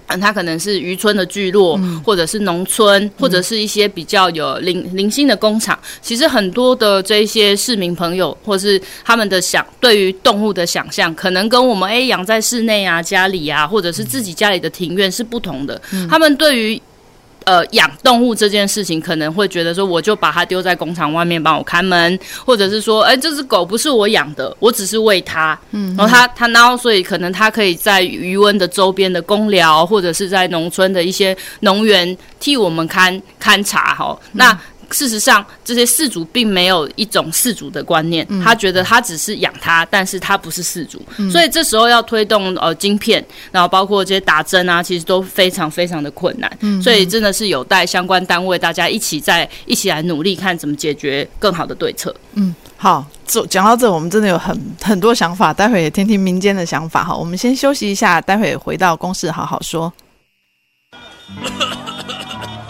[0.09, 5.79] 嗯，它可能是渔村的聚落，或者是农村，或者是一些比较有零零星的工厂。
[6.01, 15.81] 其实很多的这些市民朋友，或是他们的想对于动物的想象，可能跟我们诶养在室内啊、家里啊，或者是自己家里的庭院是不同的。
[16.09, 16.81] 他们对于
[17.45, 25.59] 呃，养动物这件事情可能会觉得说，我就把它丢在工厂外面帮我看门，或者是说，哎，这只狗不是我养的，我只是喂它。
[25.71, 34.19] 嗯，然后它它然后所以可能它可以在余温的周边的公寮，或者是在农村的一些农园替我们看勘察哈。
[34.33, 34.59] 那。
[34.93, 41.03] 事实上，这些饲主并没有一种饲主的观念，他觉得他只是养他，但是他不是饲主。
[41.31, 46.51] 所以这时候要推动呃晶片，然后包括这些打针啊，其实都非常非常的困难。
[46.83, 52.15] 所以真的是有待相关单位大家一起在一起来努力，看怎么解决更好的对策。
[52.35, 57.17] 嗯，好，这讲到这，我们真的有很很多想法，待会也听听民间的想法哈。
[57.17, 59.93] 我们先休息一下，待会回到公事好好说。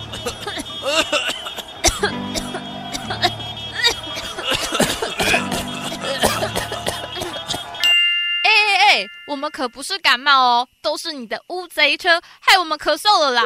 [9.32, 13.42] 我们可不是感冒哦，都是你的乌贼车害我们咳嗽了啦！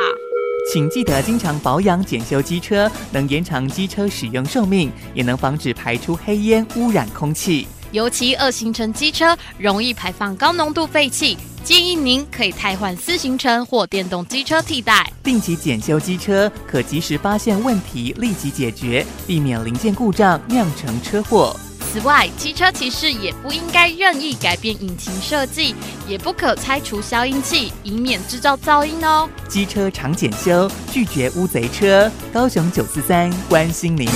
[0.72, 7.68] 请记得经常保养检修机车，能延长机车使用寿命，也能防止排出黑烟污染空气。
[7.92, 15.08] 尤其二行程机车容易排放高浓度废气，建议您可以汰换四行程或电动机车替代。
[15.22, 21.54] 定期检修机车，可及时发现问题，立即解决，避免零件故障酿成车祸。
[21.96, 25.74] 此外，机车骑士也不应该任意改变引擎设计，
[26.06, 29.26] 也不可拆除消音器，以免制造噪音哦。
[29.48, 32.12] 机车常检修，拒绝乌贼车。
[32.34, 34.06] 高雄九四三关心您。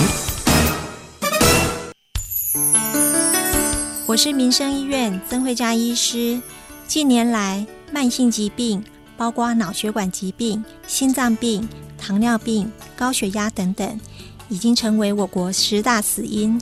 [4.06, 6.38] 我是民生医院曾慧佳医师。
[6.86, 8.84] 近年来，慢性疾病
[9.16, 11.66] 包括脑血管疾病、心脏病、
[11.96, 13.98] 糖尿病、高血压等等。
[14.50, 16.60] 已经成为我国十大死因。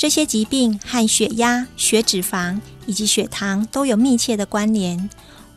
[0.00, 5.10] 这些疾病和血压、血脂肪以及血糖都有密切的关联。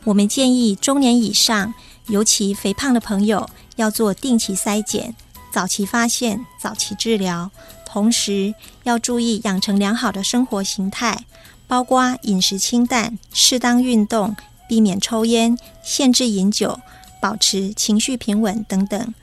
[0.04, 1.72] 我们建议中年以上，
[2.08, 5.16] 尤其肥胖的朋友，要做定期筛检，
[5.50, 7.50] 早期发现，早期治疗。
[7.86, 11.24] 同时要注意养成良好的生活形态，
[11.66, 14.36] 包括饮食清淡、适当运动、
[14.68, 16.78] 避免抽烟、限制饮酒、
[17.18, 19.14] 保持情绪平稳等等。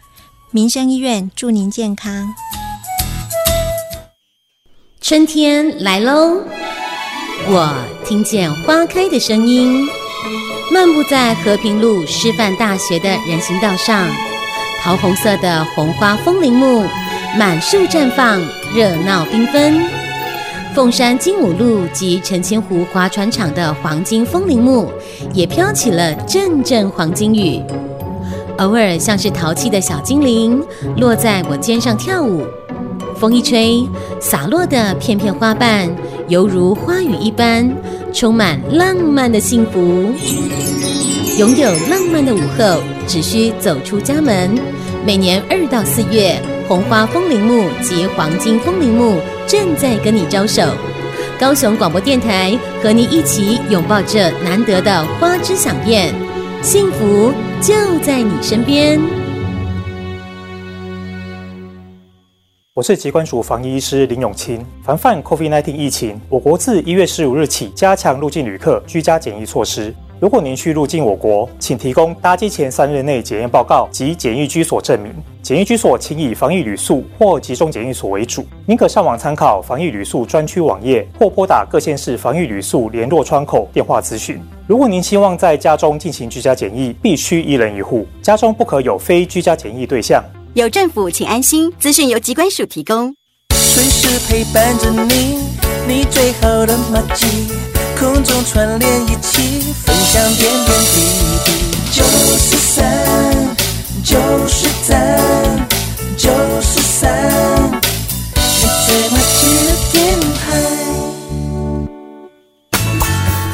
[0.49, 2.33] 民生医院祝您健康。
[5.01, 6.37] 春天来喽，
[7.49, 7.73] 我
[8.05, 9.83] 听见花开的声音。
[10.71, 14.07] 漫步在和平路师范大学的人行道上，
[14.79, 16.85] 桃红色的红花风铃木
[17.35, 18.39] 满树绽放，
[18.75, 19.83] 热闹缤纷。
[20.75, 24.89] 凤山精武路及澄清湖划船场的黄金风铃木
[25.33, 27.59] 也飘起了阵阵黄金雨，
[28.59, 30.63] 偶尔像是淘气的小精灵
[30.97, 32.45] 落在我肩上跳舞。
[33.21, 33.87] 风一吹，
[34.19, 35.87] 洒落的片片花瓣
[36.27, 37.71] 犹如花雨一般，
[38.11, 40.11] 充满浪漫的幸福。
[41.37, 44.49] 拥有浪漫的午后，只需走出家门。
[45.05, 46.35] 每年二到四月。
[46.67, 50.63] 红花风铃木及黄金风铃木正在跟你招手，
[51.37, 56.11] 高雄广播电台和你一起拥抱这难得的花之饗宴，
[56.63, 59.20] 幸福就在你身边。
[62.81, 64.65] 我是疾管署防疫医师林永清。
[64.83, 69.93] 防范 COVID-19 疫情，我国自一月十五日起加强入境旅客居家检疫措施。
[70.19, 75.13] 如果您需入境我国，请提供搭机前三日内检验报告及检疫居所证明。
[75.43, 78.43] 检疫居所请以防疫旅宿或集中检疫所为主。
[78.65, 84.41] 您可上网参考防疫旅宿专区网页，或拨打各县市防疫旅宿联络窗口电话咨询。
[84.65, 90.23] 如果您希望在家中进行居家检疫，必须一人一户，家中不可有非居家检疫对象。
[90.53, 91.71] 有政府，请安心。
[91.79, 93.15] 资讯由机关署提供。
[93.55, 95.47] 随时陪伴着你，
[95.87, 97.47] 你最好的马吉。
[97.97, 100.99] 空中串联一起，分享点点滴
[101.45, 101.53] 滴。
[101.93, 102.03] 九
[102.37, 103.55] 十三，
[104.03, 105.17] 九十三，
[106.17, 106.29] 九
[106.61, 107.71] 十三，
[108.35, 110.35] 你最默契的电台。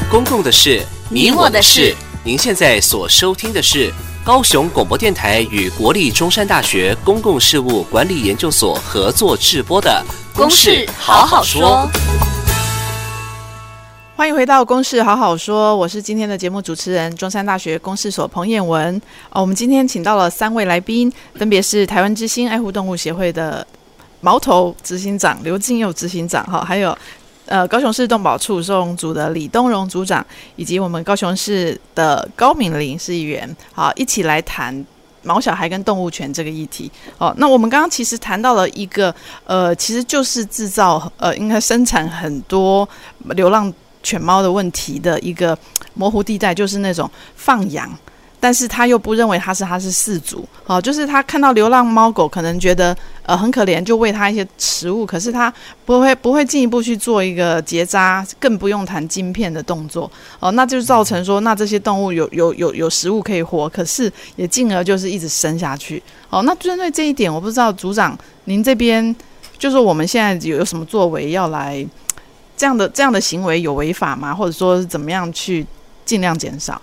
[0.09, 0.81] 公共的事，
[1.11, 1.93] 你我的事。
[2.23, 3.93] 您现在所收听的是
[4.27, 10.03] 高雄广播电台与国立中山大学公共事务管理研究所合作制播的
[10.37, 11.89] 《公事好好说》。
[14.17, 19.01] 欢迎回到《公事好好说》，我是今天的节目主持人，中山大学公事所彭燕文。
[19.29, 23.65] 哦，我们今天请到了三位来宾，分别是台湾之星爱护动物协会的
[24.19, 26.97] 毛头执行长刘进佑执行长，哈，还有
[27.47, 34.85] 呃高雄市动保处收容组的李东荣组长，以及我们高雄市的高敏玲市议员，好，一起来谈
[35.23, 36.91] 毛小孩跟动物权这个议题。
[37.17, 39.13] 哦，那我们刚刚其实谈到了一个，
[39.45, 42.87] 呃，其实就是制造，呃，应该生产很多
[43.31, 43.73] 流浪。
[44.03, 45.57] 犬猫的问题的一个
[45.93, 47.91] 模糊地带，就是那种放养，
[48.47, 55.53] 但是他又不认为他是他是饲主，哦，就是他看到流浪猫狗，可能觉得呃很可怜，就喂他一些食物，可是他
[55.85, 69.13] 不会不会进一步去做一个结扎，更不用谈晶片的动作，哦，那就造成说，那这些动物有有有有食物可以活，可是也进而就是一直生下去，哦，那针对这一点，我不知道组长您这边
[69.59, 71.85] 就是我们现在有有什么作为要来。
[72.55, 74.33] 这样的这样的行为有违法吗？
[74.33, 75.67] 或者说怎么样去
[76.05, 76.81] 尽量减少？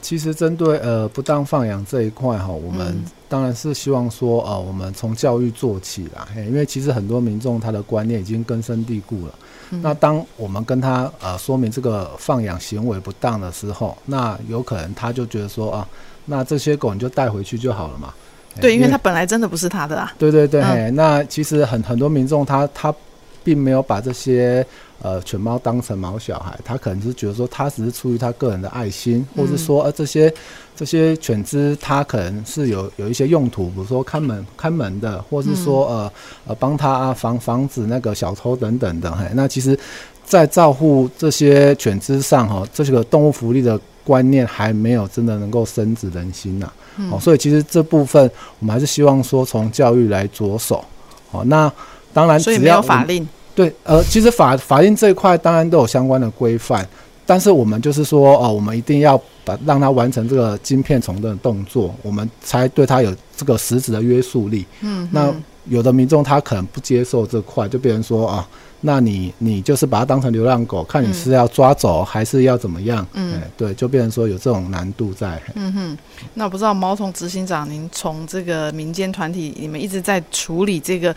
[0.00, 9.34] 其实针对呃不当放养这一块哈，我们当然是希望说呃我们从教育做起啦，因为其实很多民众他的观念已经根深蒂固了。
[9.70, 15.88] 嗯、那当我们跟他呃说明这个放养行为不当的时候，那有可能他就觉得说啊，
[16.24, 18.14] 那这些狗你就带回去就好了嘛。
[18.60, 20.12] 对，因为他本来真的不是他的啊。
[20.18, 22.94] 对对对，嗯、那其实很很多民众他他
[23.44, 24.66] 并没有把这些。
[25.02, 30.32] 呃，犬猫当成毛小孩，他可能是觉得说，他只是出于他个人的爱心，或是说，呃，这些
[30.76, 36.12] 这些犬只，他可能是有有一些用途，比如说看门看门的，或是说，呃
[36.46, 39.10] 呃，帮他防防止那个小偷等等的。
[39.10, 39.76] 嘿，那其实，
[40.24, 46.72] 在照顾这些犬只上，哈，这个动物福利的观念还没有真的能够深植人心呐。
[47.10, 50.84] 哦，所以其实这部分我们还是希望说，从教育来着手。
[51.32, 51.72] 哦，那
[52.12, 53.26] 当然，所以没有法令。
[53.54, 56.86] 对，呃，其实法法令这一块当然都有相关的规范，
[57.26, 64.64] 但是我们就是说，哦、呃，我们一定要把让它完成这个晶片重的动作，我们才对它有这个实质的约束力。
[64.80, 65.34] 嗯，那
[65.68, 68.48] 有的民众他可能不接受这块，就变成说啊，
[68.80, 73.06] 那你你就是把它当成流浪狗，看你是要抓走还是要怎么样？
[73.12, 75.40] 嗯，对，就变成说有这种难度在。
[75.54, 75.98] 嗯哼，
[76.34, 81.14] 那我不知道毛彤执行长，您从这个民间团体，你们一直在处理这个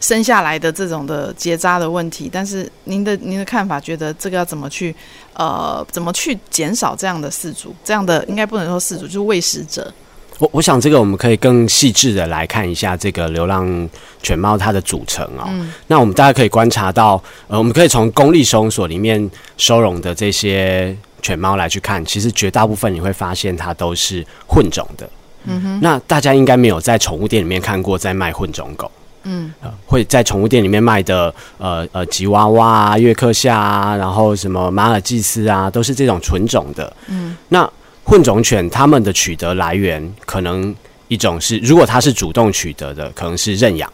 [0.00, 4.94] 生下来的这种的结扎的问题，但是您的您的看法，觉得这个要怎么去
[5.34, 9.92] 呃怎么去减少这样的饲主，这样的应该不能说饲主，就是喂食者。
[10.38, 13.90] 我我想这个我们可以更细致的来看一下这个流浪
[14.22, 15.48] 犬猫它的组成啊、哦。
[15.48, 25.10] 嗯、那我们大家可以观察到，呃，我们可以从公立收容所里面收容的这些犬猫来去看，其实绝大部分你会发现它都是混种的。
[25.46, 25.80] 嗯哼。
[25.82, 28.88] 那大家应该没有在宠物店里面看过在卖混种狗。
[29.28, 29.52] 嗯。
[29.60, 36.96] 呃，会在宠物店里面卖的，呃呃，吉娃娃啊、约克夏啊，然后什么马尔济斯啊，都是这种纯种的。
[37.08, 37.36] 嗯。
[37.48, 37.70] 那
[38.04, 40.74] 混种犬，它们的取得来源可能
[41.08, 43.92] 一种是，如果它是主动取得的，可能是认养。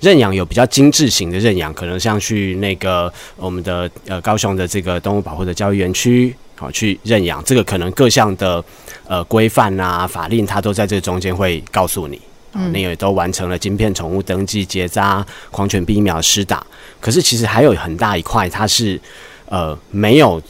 [0.00, 7.40] 认养有比较精致型的认养，可能像去那个我们的呃高雄的这个动物保护的教育园区，好去认养。
[7.44, 8.64] 这个可能各项的
[9.06, 12.20] 呃规范啊法令，它都在这中间会告诉你，
[12.54, 16.66] 嗯，你也都完成了晶片宠物登记、结扎、狂犬病疫苗施打。
[17.00, 19.00] 可是其实还有很大一块，它是
[19.46, 20.40] 呃没有。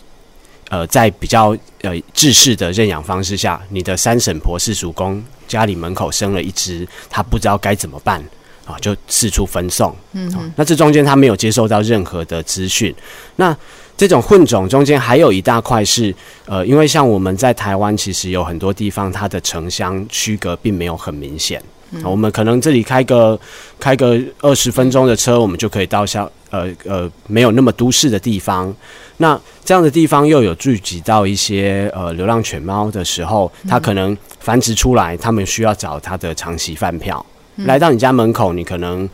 [0.70, 8.18] 呃，在比较呃制式的认养方式下，你的三婶婆四叔公家里门口生了一只，他不知道该怎么办
[8.64, 9.94] 啊，就四处分送。
[10.12, 12.94] 嗯哼，那这中间他没有接受到任何的资讯。
[13.36, 13.55] 那
[13.98, 16.14] 这种混种中间还有一大块是
[16.46, 21.62] 呃，因为像我们在台湾，其实有很多地方它的城乡区隔并没有很明显。
[21.93, 23.38] 嗯，我们可能这里开个
[23.78, 28.74] 开个二十分钟的车，我们就可以到像呃呃没有那么都市的地方。
[29.18, 37.24] 那这样的地方又有聚集到一些呃流浪犬猫的时候，它可能繁殖出来，他们需要找它的长期饭票。
[37.57, 39.09] 嗯、来到你家门口，你可能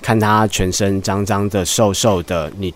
[0.00, 2.50] 看它全身脏脏的、瘦瘦的。
[2.58, 2.72] 你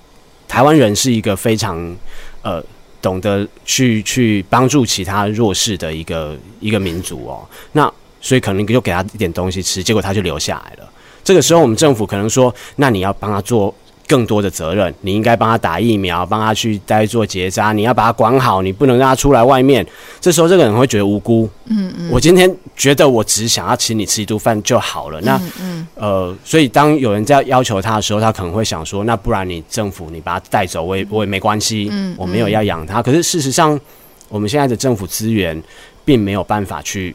[0.46, 1.96] 台湾人是一个非常
[2.42, 2.62] 呃
[3.00, 7.48] 懂得去去帮助其他弱势的一个一个民族哦。
[7.72, 7.90] 那
[8.22, 10.90] 所以可能就给他一点东西吃，结果他就留下来了。
[11.22, 13.74] 这个时候，我们政府可能说，那你要帮他做。
[14.04, 19.86] 更多的责任，你应该帮他打疫苗，帮他去待做结扎，你要把他管好，你不能让他出来外面。
[20.20, 21.48] 这时候，这个人会觉得无辜。
[21.66, 25.18] 嗯嗯，我今天觉得我只想要请你吃一顿饭就好了。
[25.22, 31.88] 那嗯，嗯呃，所以当有人在要求他的时候，他可能会想说，那不然你政府你把他带走，我也我也没关系。
[31.90, 33.00] 嗯，我没有要养他。
[33.00, 33.80] 可是事实上，
[34.28, 35.58] 我们现在的政府资源
[36.04, 37.14] 并没有办法去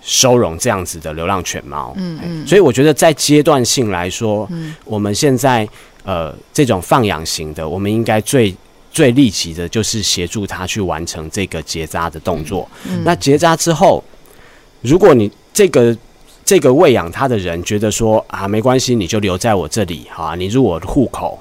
[0.00, 1.92] 收容这样子的流浪犬猫。
[1.96, 5.68] 嗯嗯，所以我觉得在阶段性来说，嗯，我们现在。
[6.04, 8.54] 呃，这种放养型的，我们应该最
[8.90, 12.66] 最立即的，就是协助他去完成这个结扎的动作。
[12.88, 14.02] 嗯，那结扎之后，
[14.80, 15.94] 如果你这个
[16.46, 21.38] 这个喂养他的人觉得说啊，没关系，你就留在我这里，哈啊，你入我的户口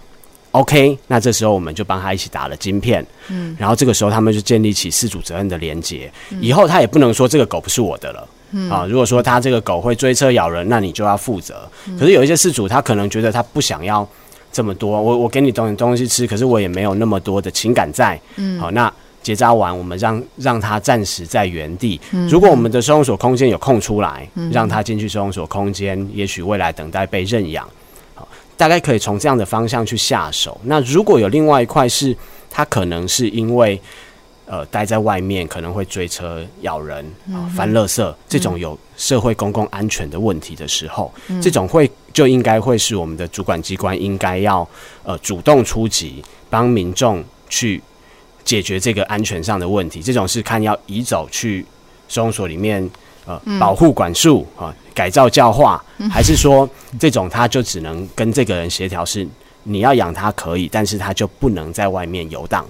[0.51, 3.05] ，OK，那这时候我们就帮他一起打了晶片。
[3.29, 8.27] 嗯，然后这个时候他们就建立起事主责任的连结，以后他也不能说这个狗不是我的了。
[8.51, 11.69] 嗯啊，如果说他这个狗会追车咬人，那你就要负责。
[11.99, 14.07] 可是有一些事主他可能觉得他不想要。
[14.49, 18.19] 这么多，我我给你东东西吃，可是我也没有那么多的情感在。
[18.37, 18.91] 嗯，好，那
[19.21, 21.99] 结扎完，我们让让他暂时在原地。
[22.11, 27.69] 嗯，如果我们的收容所空间有空出来，嗯，让他进去收容所空间，也许未来等待被认养。
[28.15, 30.59] 好，大概可以从这样的方向去下手。
[30.63, 32.15] 那如果有另外一块是，
[32.49, 33.79] 他可能是因为。
[34.49, 44.67] 呃，待在外面可能会追车咬人啊、呃，翻垃圾，这种有社会公共安全的问题的时候，嗯、这种会就应该会是我们的主管机关应该要
[45.03, 47.81] 呃主动出击，帮民众去
[48.45, 50.01] 解决这个安全上的问题。
[50.01, 51.65] 这种是看要移走去
[52.07, 52.89] 收容所里面
[53.25, 56.67] 呃保护管束啊、呃，改造教化， 还是说
[56.97, 59.27] 这种他就只能跟这个人协调，是
[59.63, 62.65] 你要养他可以，但是他就不能在外面游荡。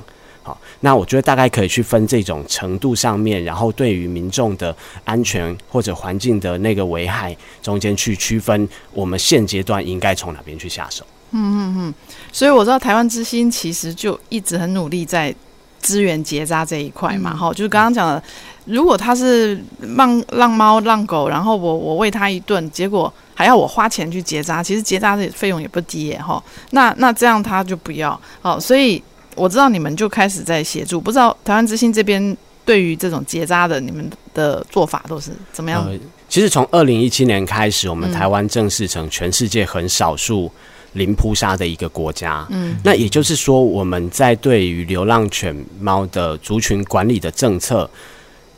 [0.47, 4.73] 好，那我觉得大概可以去分这种程度上面，然后对于民众的
[5.03, 11.05] 安全或者环境的那个危害中间去区分，我们现阶段应该从哪边去下手。
[11.31, 11.93] 嗯嗯嗯。
[12.31, 15.35] 所以我知道台湾之星其实就一直很努力在
[15.81, 17.35] 资源结扎这一块嘛。
[17.35, 18.23] 哈、嗯，就是刚刚讲的，
[18.63, 19.61] 如果他是
[19.97, 26.17] 浪浪猫浪狗，然后我我喂他一顿，结果还要我花钱去结扎，其实结扎的费用也不低耶。
[26.21, 26.41] 哈，
[26.71, 28.17] 那那这样他就不要。
[28.41, 29.03] 好，所以。
[29.37, 32.35] 我知道你们就开始在协助，不知道台湾之星这边
[32.65, 35.85] 对于这种结扎的，你们的做法都是怎么样？
[35.85, 40.51] 呃，其实从二零一七年开始，我们台湾正式成全世界很少数
[40.93, 42.45] 零扑杀的一个国家。
[42.49, 47.89] 嗯，那也就是说，我们在对于流浪犬猫的族群管理的政策，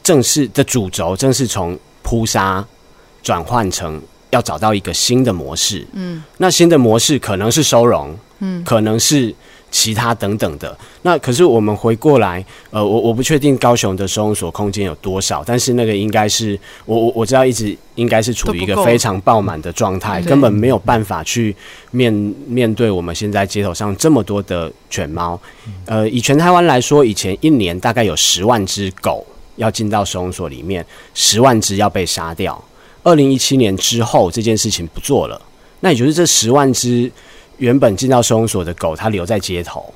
[0.01, 2.65] 正式的主轴，正是从扑杀
[3.21, 4.01] 转换成
[4.31, 5.85] 要找到一个新的模式。
[5.93, 8.17] 嗯，那新的模式可能是收容。
[8.39, 9.35] 嗯，可能是。
[9.71, 21.55] 其他等等的，那可是我们回过来，呃，我我不确定高雄的收容所空间有多少，但是那个应该是我我我知道一直应该是处于一个非常爆满的状态，根本没有办法去
[21.91, 22.11] 面
[22.47, 25.39] 面对我们现在街头上这么多的犬猫。
[25.85, 29.25] 呃，以全台湾来说，以前一年大概有十万只狗
[29.57, 32.59] 要进到收容所里面，十万只要被杀掉。
[33.03, 35.39] 二零一七年之后，这件事情不做了，
[35.81, 37.11] 那也就是这十万只。
[37.59, 39.93] 原本进到收容所的狗，它留在街头。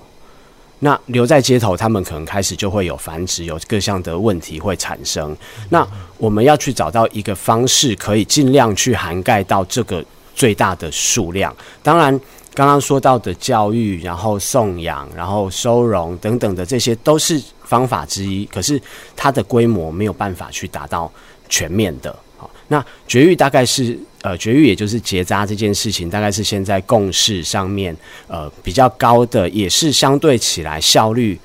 [0.79, 5.33] 那留在街头，它们可能开始就会有繁殖，有各项的问题会产生。
[5.69, 5.87] 那
[6.17, 10.03] 我们要去找到一个方式，可以尽量去涵盖到这个
[10.35, 11.55] 最大的数量。
[11.81, 12.19] 当然，
[12.53, 18.45] 刚刚说到的教育，然后送养，然后收容等等的，这些都是方法之一。
[18.47, 18.81] 可是
[19.15, 21.09] 它的规模没有办法去达到
[21.47, 22.13] 全面的。
[22.67, 23.97] 那绝育大概是。
[24.23, 27.93] 呃，绝育也就是结扎这件事情，大概是现在共识上面
[28.25, 31.37] 呃比较高的，也是相对起来效率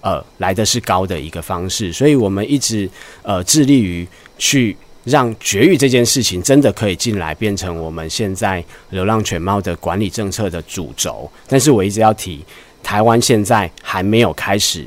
[0.00, 2.90] 呃来的是高的一个方式，所以我们一直
[3.22, 4.04] 呃致力于
[4.36, 11.30] 去让绝育这件事情真的可以进来，变成我们现在流浪犬猫的管理政策的主轴。
[11.46, 12.44] 但是我一直要提，
[12.82, 14.84] 台湾现在还没有开始。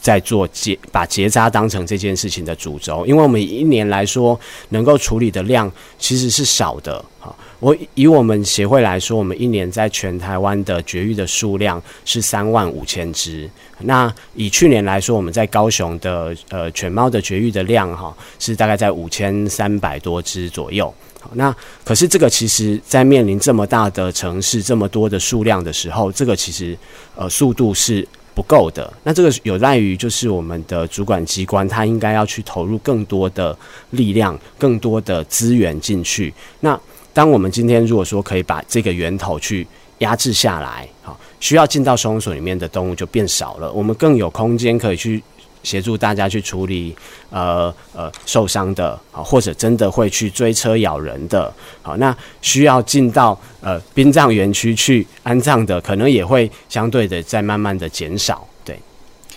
[0.00, 4.38] 在做结把结扎当成这件事情的主轴，因为我们一年来说
[4.70, 7.04] 能够处理的量其实是少的。
[7.18, 13.48] 好，我以我们协会来说，我们一年在全台湾的绝育的数量是三万五千只。
[13.80, 20.92] 那以去年来说，我们在高雄的呃犬猫的绝育的量哈是大概在五千三百多只左右。
[21.20, 26.74] 好，那可是这个其实在面临这么大的城市这么多的数量的时候，这个其实
[27.14, 28.08] 呃速度是。
[28.34, 33.56] 不够的，那这个有赖于就是我们的主管机关，他应该要去投入更多的
[33.90, 36.32] 力量、更多的资源进去。
[36.60, 36.78] 那
[37.12, 39.66] 当我们今天如果说可以把这个源头去
[39.98, 45.22] 压制下来，好，需要进到收容所里面的动物就变少了，我们更有空间可以去。
[45.62, 46.94] 协助大家去处理
[47.30, 51.52] 呃呃受伤的啊，或者真的会去追车咬人的，
[51.82, 58.46] 好，那需要进到呃殡葬园区去安葬的，可能也会相对的在慢慢的减少。
[58.64, 58.78] 对，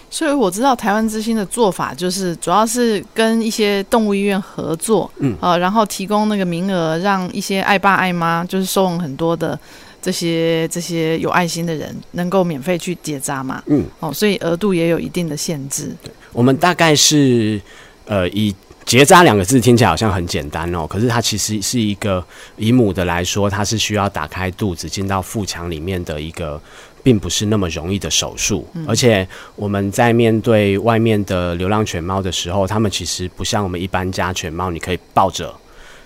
[0.10, 9.60] 所以我知道台湾之星的做法就是主要是跟一些动物医院合作，嗯，呃，然后提供那个名额，让一些爱爸爱妈就是收容很多的。
[10.04, 13.64] 这些这些有爱心的人能够免费去结扎嘛？
[13.68, 15.95] 嗯，哦，所以额度也有一定的限制。
[16.04, 17.60] 对，我们大概是
[18.04, 22.22] 呃，以结扎两个字听起来好像很简单哦，可是它其实是一个
[22.58, 26.62] 以母的来说，它是需要打开肚子进到腹腔里面的一个，
[27.01, 28.68] 并不是那么容易的手术。
[28.74, 29.26] 嗯，而且
[29.56, 35.56] 我们在面对外面的流浪犬猫的时候，它们其实不像我们一般家犬猫，你可以抱着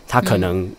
[0.07, 0.71] 它，可能，嗯。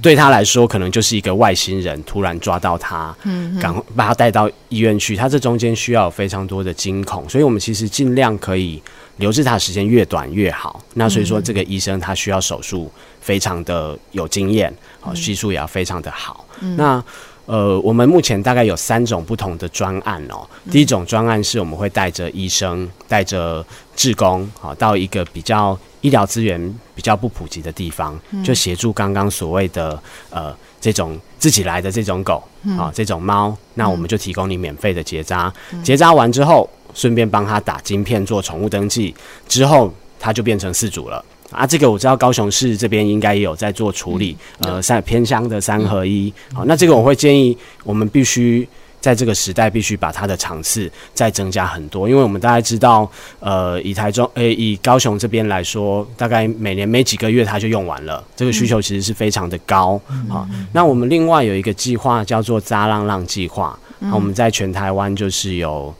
[0.00, 5.14] 对他来说，可能就是一个外星人突然抓到他，嗯，赶快把他带到医院去。
[5.14, 8.82] 他这中间需要有非常多的惊恐，所以我们其实尽量可以
[9.18, 10.82] 留置他的时间越短越好。
[10.94, 12.90] 那所以说，这个医生他需要手术
[13.20, 16.46] 非常的有经验，好，技术也要非常的好。
[16.60, 17.04] 嗯，那。
[17.44, 20.48] 呃，我们目前大概有三种不同的专案哦。
[20.70, 23.66] 第一种专案是我们会带着医生、带着
[23.96, 26.60] 志工，好，到一个比较医疗资源
[26.94, 30.00] 比较不普及的地方，就协助刚刚所谓的
[30.30, 32.42] 呃这种自己来的这种狗，
[32.78, 39.14] 啊，这种猫，那我们就提供你免费的结扎，结扎完之后，顺便帮他打晶片做宠物登记，
[39.48, 41.24] 之后他就变成饲主了。
[41.50, 46.32] 啊，这个我知道高雄市这边应该也有在做处理，嗯、呃，三偏乡的三合一。
[46.54, 48.66] 好，那这个我会建议我们必须
[49.02, 60.00] 在这个时代必须把它的场次再增加很多，因为我们大家知道，呃，以台中，诶、欸，以高雄这边来说，大概每年没几个月它就用完了，这个需求其实是非常的高。
[60.28, 65.92] 好，那我们另外有一个计划叫做“扎浪浪计划”，那我们在全台湾就是有，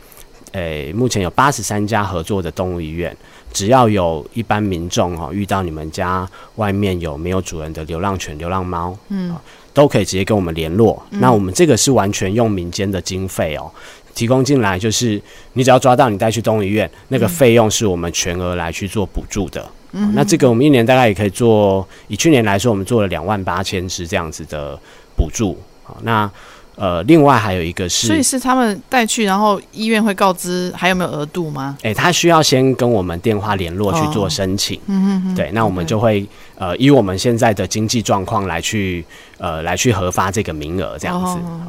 [0.52, 3.14] 诶、欸，目前有八十三家合作的动物医院。
[3.52, 6.26] 只要有一般民众哈遇到你们家
[6.56, 9.36] 外面有没有主人的流浪犬、流浪猫，嗯，
[9.72, 11.02] 都可以直接跟我们联络。
[11.10, 13.70] 嗯、那我们这个是完全用民间的经费哦
[14.14, 15.20] 提供进来，就是
[15.54, 19.64] 你只要抓到你带去动物医院，那个费用是我们全额来去做补助的。
[19.92, 24.78] 嗯，那这个我们一年大概也可以做，以去年来说，我们做了两万八千只这样子的
[25.16, 25.56] 补助。
[25.82, 26.30] 好，那。
[26.74, 31.76] 呃，另外还有一个是，所以是他们带去，然后医院会告知还有没有额度吗？
[31.82, 34.80] 哎、欸，他需要先跟我们电话联络去做申请。
[34.86, 35.34] 嗯嗯嗯。
[35.34, 39.04] 对，那我们就会、呃，以我们现在的经济状况来去
[39.38, 41.32] 呃来去核发这个名额这样子。
[41.32, 41.60] Oh.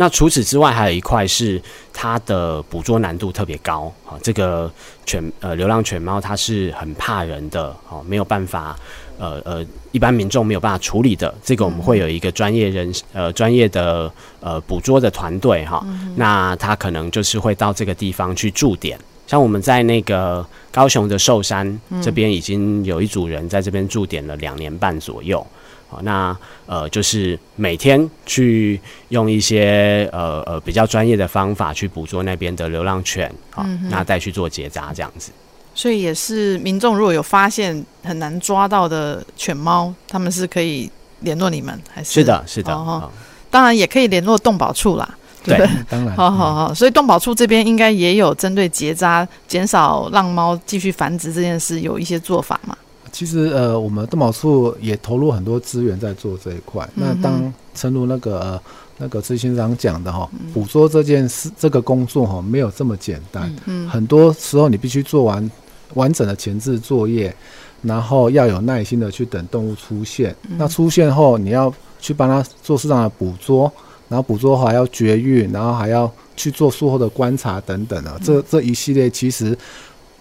[0.00, 1.60] 那除此之外，还有一块是
[1.92, 4.14] 它的捕捉难度特别高啊。
[4.22, 4.70] 这个
[5.06, 8.76] 犬呃流浪犬猫它是很怕人的哦，没有办法
[9.18, 14.10] 呃呃一般民众没有办法处理的，这个我们会有一个专业人呃专业的
[14.40, 15.84] 呃捕捉的团队哈，
[16.16, 18.98] 那他可能就是会到这个地方去驻点。
[19.26, 25.46] 像我们在那个高雄的寿山这边，已经有一组人在这边驻点了两年半左右。
[25.90, 35.32] 好，那呃，就是每天去用一些呃呃比较专业的方法去捕捉那边的流浪犬，好，那再去做结扎这样子。
[35.78, 42.14] 所以也是民众如果有发现很难抓到的犬猫，他们是可以联络你们，还是？
[42.14, 42.74] 是的，是的。
[42.74, 43.08] 哦，
[43.48, 45.08] 当然也可以联络动保处啦。
[45.44, 52.76] 对，对，当然，好好好，所以动保处这边应该也有针对结扎、减少让猫继续繁殖这件事有一些做法嘛？
[53.12, 56.84] 其实呃，我们动保处也投入很多资源在做这一块。
[56.96, 58.60] 嗯、那当诚如那个、呃、
[58.98, 63.54] 那个执行长讲的哈，捕捉这件事、嗯、这个工作哈，没有这么简单。
[63.66, 65.48] 嗯，很多时候你必须做完
[65.94, 67.34] 完整的前置作业，
[67.82, 70.34] 然后要有耐心的去等动物出现。
[70.48, 73.72] 嗯、那出现后，你要去帮它做适当的捕捉。
[74.08, 79.54] 然后捕捉后还要绝育，然后还要去做术后的观察等等啊，这这一系列其实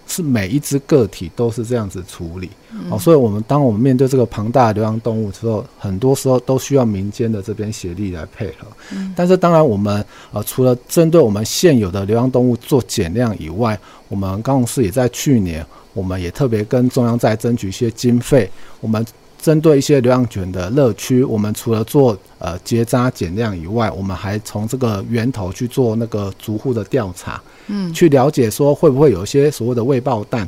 [0.07, 2.49] 是每一只个体都是这样子处理。
[2.71, 8.67] 嗯、哦，所以我们当我们面对这个庞大的流浪动物之后，很多时候都需要民间的这边协力来配合。
[8.91, 18.49] 嗯、但是当然我们呃除了针对我们现有的流浪动物做减量以外，我们高雄市也在去年，我们也特别跟中央在争取一些经费，
[18.81, 19.05] 我们。
[19.39, 30.47] 针对一些流浪犬的乐区，我们除了做呃结扎减量以外，我们还从这个源头去做那个逐户的调查，嗯，去了解说会不会有一些所谓的未爆弹，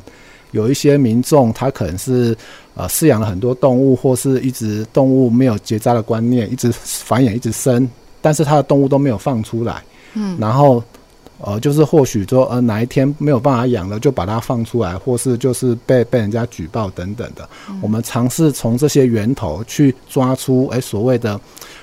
[0.52, 2.36] 有一些民众他可能是
[2.76, 7.90] 呃饲养了很多动物，或是一直动物没有结扎的观念，一直繁衍一直生，
[8.22, 10.84] 但是他的动物都没有放出来，嗯，然后。
[11.42, 17.48] 呃，就是或许说，呃，哪一天没有办法养了，就把它放出来，或是就是被被人家举报等等的。
[17.70, 21.40] 嗯、我们尝试从这些源头去抓出，哎、欸，所谓的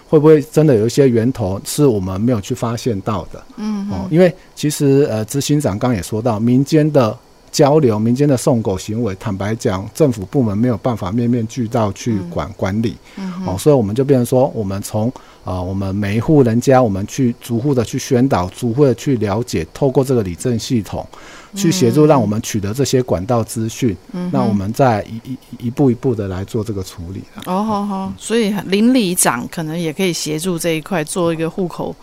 [0.09, 3.43] 会不会真的有一些源头是我们没有去发现到的？
[3.57, 7.17] 嗯，哦，因为其实呃，执行长刚也说到，民间的
[7.51, 12.97] 交流、民间的送狗行为，坦白讲，政府部门没有办法面面俱到去管管理。
[13.17, 15.13] 嗯，嗯哦，所以我们就变成说，我们从
[15.47, 21.07] 啊、呃，我们每一户人家，我们去逐户的去宣导，逐户的去了解，透过这个理政系统，
[21.55, 23.97] 去协助让我们取得这些管道资讯。
[24.11, 25.39] 嗯，那我们再一一
[25.69, 27.23] 一步一步的来做这个处理。
[27.45, 31.95] 哦，好好，所以邻里长可能也可以协助这一块，做一个户口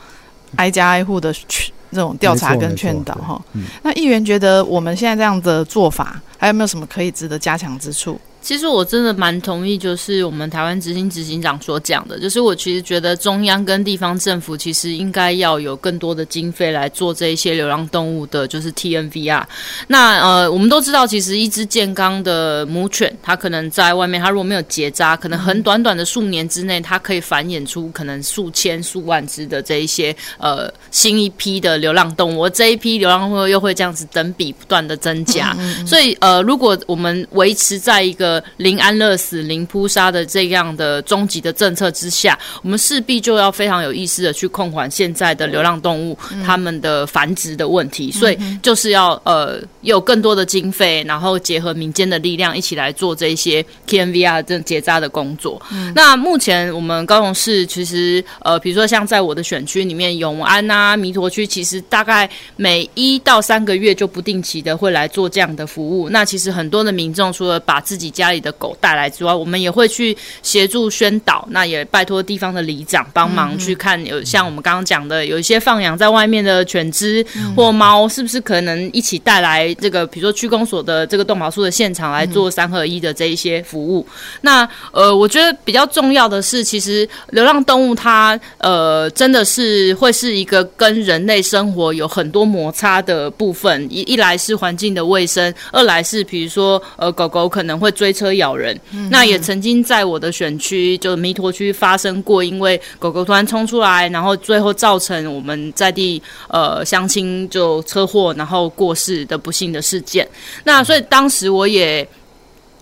[0.56, 3.41] 挨家挨户的去这种调查跟劝导哈。
[3.52, 8.18] 嗯，那议员觉得我们现在这样的做法，还有没有什么可以值得加强之处？
[8.44, 19.44] 其实我真的蛮同意，就是我们台湾执行执行长所讲的，就是我其实觉得中央跟地方政府其实应该要有更多的经费来做这一些流浪动物的，就是 TNVR。
[19.88, 35.56] 那呃，我们都知道，其实一只健康的母犬，它可能在外面，它如果没有结扎，可能很短短的数年之内，它可以繁衍出可能数千、数万只的这一些呃新一批的流浪动物，而这一批流浪动物又会这样子等比不断的增加。
[35.58, 55.62] 嗯嗯，所以呃，如果我们维持在一个零安乐死、零扑杀的这样的终极的政策之下，我们势必就要非常有意识的去控管现在的流浪动物它们的繁殖的问题，所以就是要呃有更多的经费，然后结合民间的力量一起来做这些 TNVR 这结扎的工作。
[55.96, 66.10] 那目前我们高雄市其实呃，比如说像在我的选区里面，永安啊、弥陀区，其实大概每一到三个月就不定期的会来做这样的服务。
[66.10, 71.46] 那其实很多的民众除了把自己家家里的狗带来之外，我们也会去协助宣导。
[71.50, 84.08] 那也拜托地方的里长帮忙去看，有像我们刚刚讲的，有一些放养在外面的犬只或猫，是不是可能一起带来这个，比如说区公所的这个动保处的现场来做三合一的这一些服务。
[84.40, 93.86] 那呃，我觉得比较重要的是，其实流浪动物它呃真的是会是一个跟人类生活有很多摩擦的部分。
[93.92, 98.12] 一一来是环境的卫生，二来是比如说呃狗狗可能会追。
[98.14, 110.28] 车咬人，那也曾经在我的选区，就弥陀区发生过，因为狗狗突然冲出来，然后最后造成我们在地呃乡亲就车祸，然后过世的不幸的事件。
[110.64, 112.07] 那所以当时我也。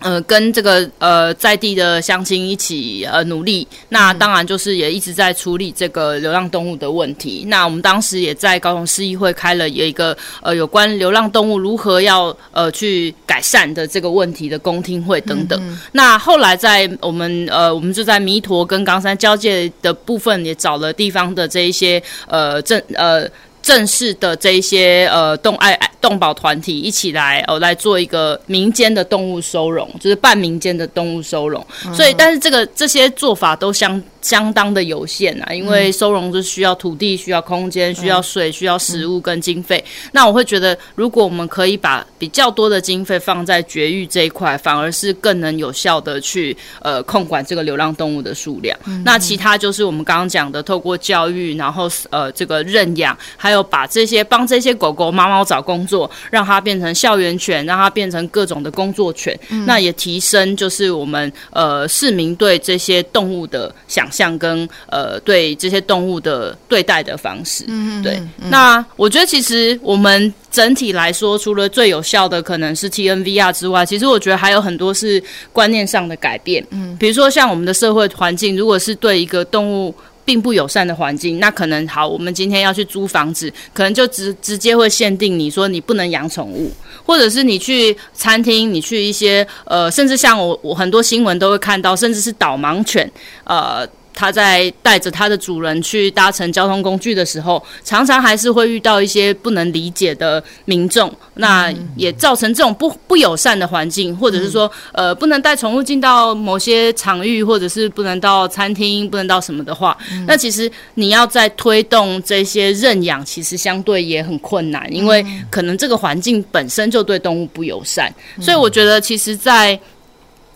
[0.01, 7.45] 呃，跟这个呃在地的乡亲一起呃努力，那当然就是也一直在处理这个流浪动物的问题。
[7.47, 15.77] 那我们当时也在高雄市议会开了有一个呃有关流浪动物如何要呃去改善的这个问题的公听会等等。
[15.91, 23.29] 那后来在我们呃我们就在弥陀跟冈山交界的部分也找了地方的这一些呃政呃。
[23.63, 25.71] 正式的这一些呃动爱
[26.01, 31.65] 动保团体一起来哦来做一个民间的动物收容，就是半民间的动物收容。
[31.85, 39.83] 嗯、所以，但是这个这些做法都相相当的有限啊，因为收容是需要土地、需要空间、需要水、需要食物跟经费。
[39.87, 48.77] 嗯、那我会觉得，如果我们可以把比较多的经费放在绝育这一块，反而是更能有效的去呃控管这个流浪动物的数量。
[48.85, 67.65] 嗯、那其他就是我们刚刚讲的，透过教育，然后呃这个认养，还有把这些帮这些狗狗、猫猫找工作，让它变成校园犬，让它变成各种的工作犬，嗯、那也提升就是我们呃市民对这些动物的想象跟呃对这些动物的对待的方式。
[67.67, 68.13] 嗯对。
[68.39, 75.21] 嗯、那我觉得其实我们整体来说，除了最有效的可能是 TNVR 之外，其实我觉得还有很多是
[75.51, 76.65] 观念上的改变。
[76.71, 79.93] 嗯，比如说像我们的社会环境，如果是对一个动物。
[80.31, 82.07] 并不友善的环境，那可能好。
[82.07, 86.71] 我们今天要去租房子，可能就直直接会限定你说你不能养宠物，
[87.05, 93.11] 或者是你去餐厅，你去一些呃，甚至像我我很多新闻都会看到，甚至是导盲犬，
[93.43, 93.85] 呃。
[94.13, 109.97] 他在带着它的主人去搭乘交通工具的时候，常常还是会遇到一些不能理解的民众，那也造成这种不不友善的环境，或者是说，呃，不能带宠物进到某些场域，或者是不能到餐厅，不能到什么的话，
[110.27, 119.79] 那其实你要在推动这些认养，其实相对也很困难，因为可能这个环境本身就对动物不友善，所以我觉得其实，在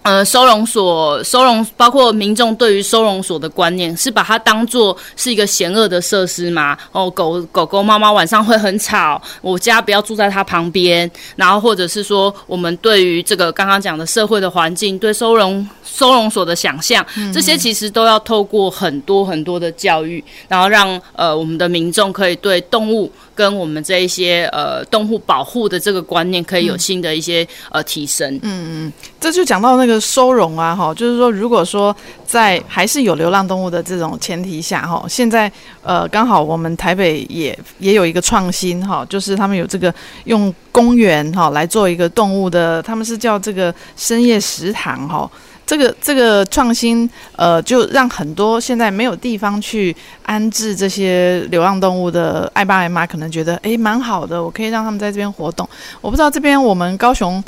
[0.06, 6.78] 呃，收容所收容，包括民众对于收容所的观念，是把它当做是一个险恶的设施吗？
[6.92, 11.10] 哦，狗狗狗、猫猫晚上会很吵，我家不要住在它旁边。
[11.36, 17.04] 然后，或者是说，我们对于这个刚刚讲的社会的环境，对收容收容所的想象，
[17.34, 28.32] 这些其实都要透过很多很多的教育，然后让呃我们的民众可以对动物跟我们这一些呃动物保护的这个观念，可以有新的一些呃提升。
[28.44, 29.95] 嗯嗯，这就讲到那个。
[30.00, 35.52] 收容啊，哈，就是说，如果说在还是有流浪动物的这种前提下，哈，现在
[35.84, 39.94] 呃，刚好我们台北也也有一个创新，哈，就是他们有这个
[40.26, 45.30] 用公园哈来做一个动物的，他们是叫这个深夜食堂，哈，
[45.66, 55.68] 这个这个创新，呃，就让很多现在没有地方去安置这些流浪动物的爱爸爱妈，可能觉得诶蛮好的，我可以让他们在这边活动。
[56.02, 57.44] 我不知道这边我们高雄。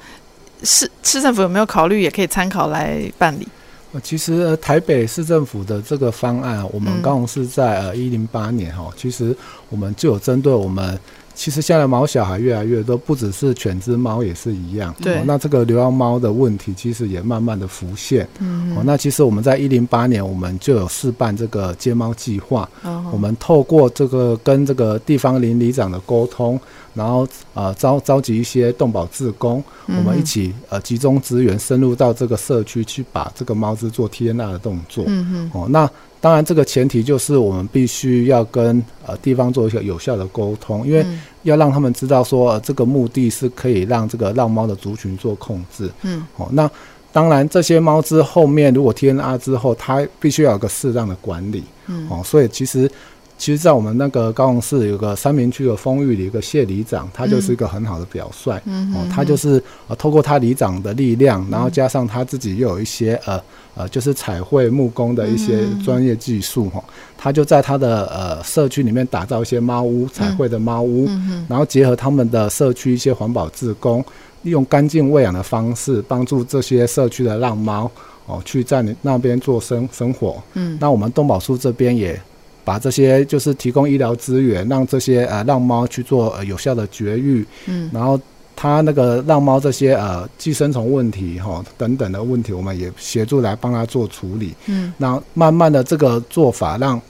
[0.63, 3.47] 市市政府有没有考虑，也可以参考来办理？
[3.93, 9.35] 呃，其实、呃、台北市政府的这个方案，我们刚好是在呃一零八年哈，其实
[9.69, 10.99] 我们就有针对我们。
[11.37, 14.93] 其实现在毛小孩越来越多，不只是犬只猫也是一样。
[14.99, 18.27] 对、哦，那这个流浪猫的问题其实也慢慢的浮现。
[18.39, 22.67] 嗯，哦，那其实我们在一零八年，我们就有试办这个接猫计划。
[22.81, 26.59] 哦，我们透过这个跟这个地方邻里长的沟通，
[26.95, 35.03] 然后呃召召集一些动保志工，嗯、我们一起呃集中资源，深入到这个社区去把这个猫只做 TNR 的动作。
[35.07, 35.87] 嗯哼，哦，那。
[36.19, 41.05] 当然，这个前提就是我们必须要跟呃地方做一些有效的沟通，因为
[41.43, 45.89] 要让他们知道说，呃，这个目的是可以让这个浪猫的族群做控制。
[46.01, 46.69] 嗯，哦，那
[47.11, 51.63] 当然这些猫之后面如果 TNR 之后，它必须要有个适当的管理。
[51.87, 52.89] 嗯，哦，所以其实。
[53.37, 58.59] 其实，在我们那个高雄市有个三明区的丰裕里一个谢里长，他就是一个很好的表率。
[58.65, 63.39] 嗯，哦，他就是呃，透过他里长的力量，然后加上他自己又有一些呃
[63.75, 66.83] 呃，就是彩绘木工的一些专业技术哈，
[67.15, 71.07] 他就在他的呃社区里面打造一些猫屋，彩绘的猫屋，
[71.47, 74.03] 然后结合他们的社区一些环保志工，
[74.41, 77.89] 利用干净喂养的方式，帮助这些社区的浪猫
[78.25, 80.41] 哦，去在你那边做生生活。
[80.55, 82.19] 嗯，那我们东宝树这边也。
[82.67, 88.19] 把这些就是提供医疗资源，让这些呃让猫去做呃有效的绝育，嗯，然后
[88.57, 97.01] 它那个让猫这些呃寄生虫问题哈、哦、等等的问题，我们也协助来帮它做处理，嗯，那慢慢的这个做法让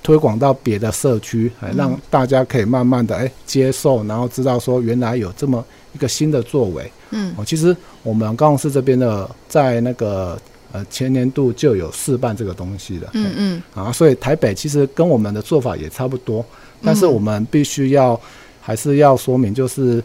[0.00, 10.38] 推广到别的社区，嗯、让大家可以慢慢的哎接受，然后知道说原来有这么一个新的作为，嗯，哦，其实我们高雄市这边的在那个。
[10.74, 16.44] 呃，前年度就有试办这个东西的，嗯嗯，啊，所以台北其实跟我们的做法也差不多，
[16.82, 18.20] 但是我们必须要
[18.60, 19.98] 还是要说明，就是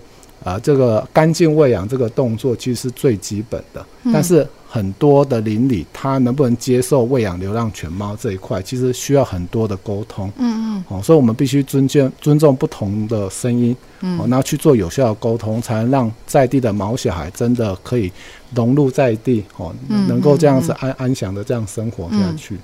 [0.43, 4.47] 啊、呃，这个干净喂养这个动作其实是最基本的，但是。
[4.71, 10.31] 很多的邻里，他能不能接受喂养流浪犬猫这一块，其实需要很多的沟通。
[10.37, 10.83] 嗯嗯。
[10.89, 13.75] 哦，所以我们必须尊敬、尊重不同的声音。
[14.01, 14.19] 嗯。
[14.19, 18.11] 哦，然后去做有效的沟通，才能让在地的毛小孩真的可以
[18.53, 19.43] 融入在地。
[19.57, 19.73] 哦，
[20.07, 22.55] 能够这样子安安详的这样生活下去。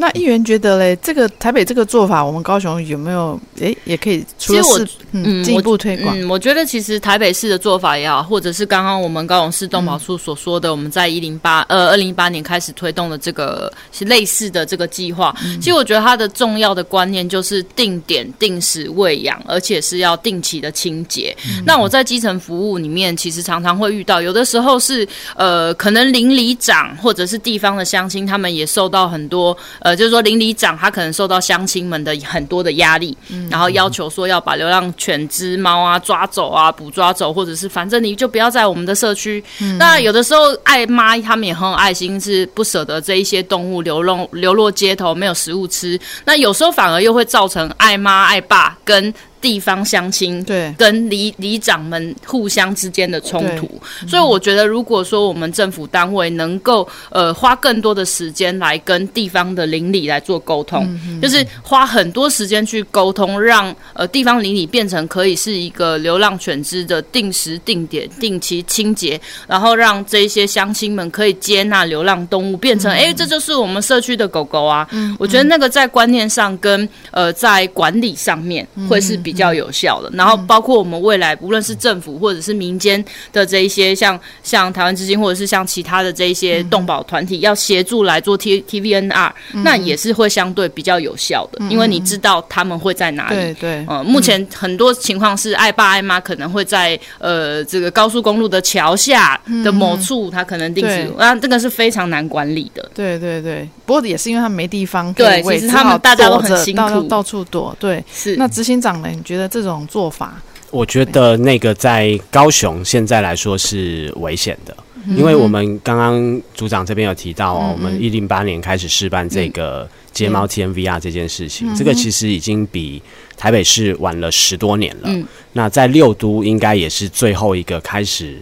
[0.00, 3.38] 那议员觉得嘞，这个台北这个做法，我们高雄有没有？
[3.58, 6.16] 诶，也可以除了是嗯进一步推广。
[6.16, 15.34] 嗯，我觉得其实台北市的做法也好，或者是刚刚我们高雄市动保处所说的，嗯、我们在一零八呃二零一八年开始推动的这个是类似的这个计划。
[15.44, 21.36] 嗯、其实我觉得它的重要的观念就是定点定时喂养，而且是要定期的清洁。
[21.44, 29.56] 嗯、那我在基层服务里面，其实常常会遇到，有的时候是呃可能邻里长或者是地方的乡亲，他们也受到很多。
[29.80, 39.42] 呃，就是说邻里长他可能受到乡亲们的很多的压力，嗯、然后要求说要把流浪犬只、猫啊抓走啊，捕抓走，或者是反正你就不要在我们的社区。
[39.60, 45.98] 嗯、那有的时候爱妈他们也很有爱心，是不舍得这一些动物流落流落街头，没有食物吃。
[46.24, 49.12] 那有时候反而又会造成爱妈爱爸跟。
[49.40, 50.74] 地方乡亲对。
[50.78, 53.68] 跟里里长们互相之间的冲突，
[54.06, 74.86] 所以我觉得，如果说我们政府单位能够呃花更多的时间来跟地方的邻里来做沟通，嗯、就是花很多时间去沟通，让呃地方邻里变成可以是一个流浪犬只的定时定点定期清洁，然后让这一些乡亲们可以接纳流浪动物，变成哎、嗯、这就是我们社区的狗狗啊。
[74.92, 79.18] 嗯、我觉得那个在观念上跟呃在管理上面会是。
[79.28, 93.36] 比较有效的，然后包括我们未来无论是政府或者是民间的这一些像像台湾之心或者是像其他的这一些动保团体要协助来做 T T V N R，那也是会相对比较有效的，因为你知道他们会在哪里。
[93.36, 102.90] 对对，呃，目前很多情况是爱爸爱妈可能会在呃这个高速公路的桥下的某处，他可能定时，那这个是非常难管理的。
[102.94, 107.76] 对对对，不过也是因为他们没地方，对，其实他们大家都很辛苦，到处躲。
[107.78, 108.36] 对，是。
[108.36, 109.08] 那执行长呢？
[109.18, 110.40] 你觉得这种做法？
[110.70, 114.76] 我觉得那个在高雄现在来说是危险的，
[115.16, 123.02] 因为我们刚刚组长这边有提到哦，我们一零八年开始试办这个街猫 TNVR 这件事情，这个其实已经比
[123.36, 125.10] 台北市晚了十多年了。
[125.54, 128.38] 那在六都应该也是最后一个开始。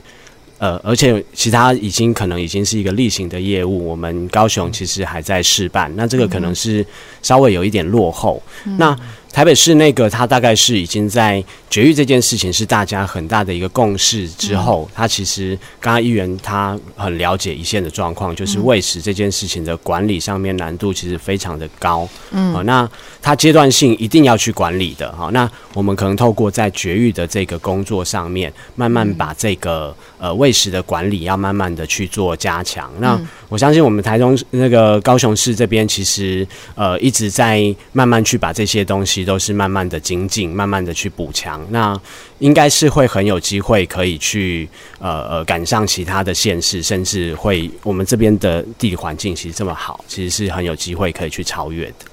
[0.59, 6.83] 呃，而且其他已经可能已经是一个例行的业务，我们高雄其实还在试办，那这个可能是
[7.21, 8.43] 稍微有一点落后。
[8.65, 8.99] 嗯、那
[9.37, 22.09] 台北市那个，它大概是已经在绝育这件事情是大家很大的一个共识之后，它、嗯、其实刚刚议员他很了解一线的状况，就是喂食这件事情的管理上面难度其实非常的高。
[22.31, 25.15] 嗯，好、呃，那它阶段性一定要去管理的。
[25.15, 32.91] 好、呃，那我们可能透过在绝育的这个工作上面，慢慢把这个呃喂食的管理要慢慢的去做加强。
[33.01, 33.21] 那
[33.51, 37.63] 我相信我们台中那个高雄市这边，其实呃一直在
[37.93, 39.26] 慢慢去把这些东西。
[39.27, 42.01] 都是慢慢的精进，慢慢的去补强，那
[42.39, 44.67] 应该是会很有机会可以去
[44.99, 52.07] 呃呃赶上其他的县市，甚至会我们这边的地理环境其实这么好，其实是很有机会可以去超越的。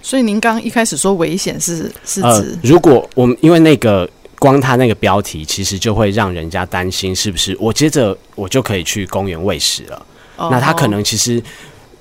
[0.00, 4.08] 所以您刚一开始说危险是是指、呃，如果我们因为那个
[4.38, 10.06] 光它那个标题，其实就会让人家担心是不是我接着我就可以去公园喂食了？
[10.36, 11.42] 哦、那它可能其实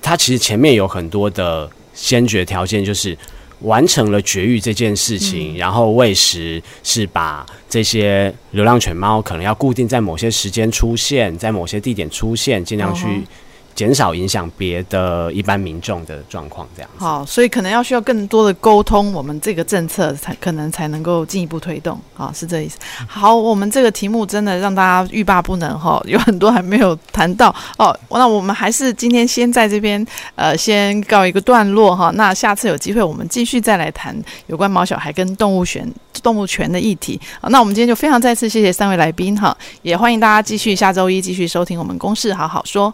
[0.02, 3.18] 它其实前面有很多的先决条件，就是。
[3.62, 13.06] 完成了绝育这件事情，嗯、然后喂食是把这些流浪犬猫可能要固定在某些时间出现，在某些地点出现，尽量去。
[13.80, 16.92] 减少影响别的一般民众的状况，这样。
[16.98, 21.98] 好，所以可能要需要更多的沟通，我们这个政策才可能才能够进一步推动。
[22.14, 22.78] 好，是这意思。
[23.08, 27.98] 好，我们这个题目真的让大家欲罢不能哈，有很多还没有谈到哦。
[28.10, 30.06] 那我们还是今天先在这边
[30.36, 32.12] 呃先告一个段落哈。
[32.16, 34.14] 那下次有机会我们继续再来谈
[34.48, 35.90] 有关毛小孩跟动物权
[36.22, 37.18] 动物权的议题。
[37.40, 42.94] 好，那我们今天就非常再次谢谢三位来宾哈，也欢迎大家继续下周一继续收听我们公事好好说。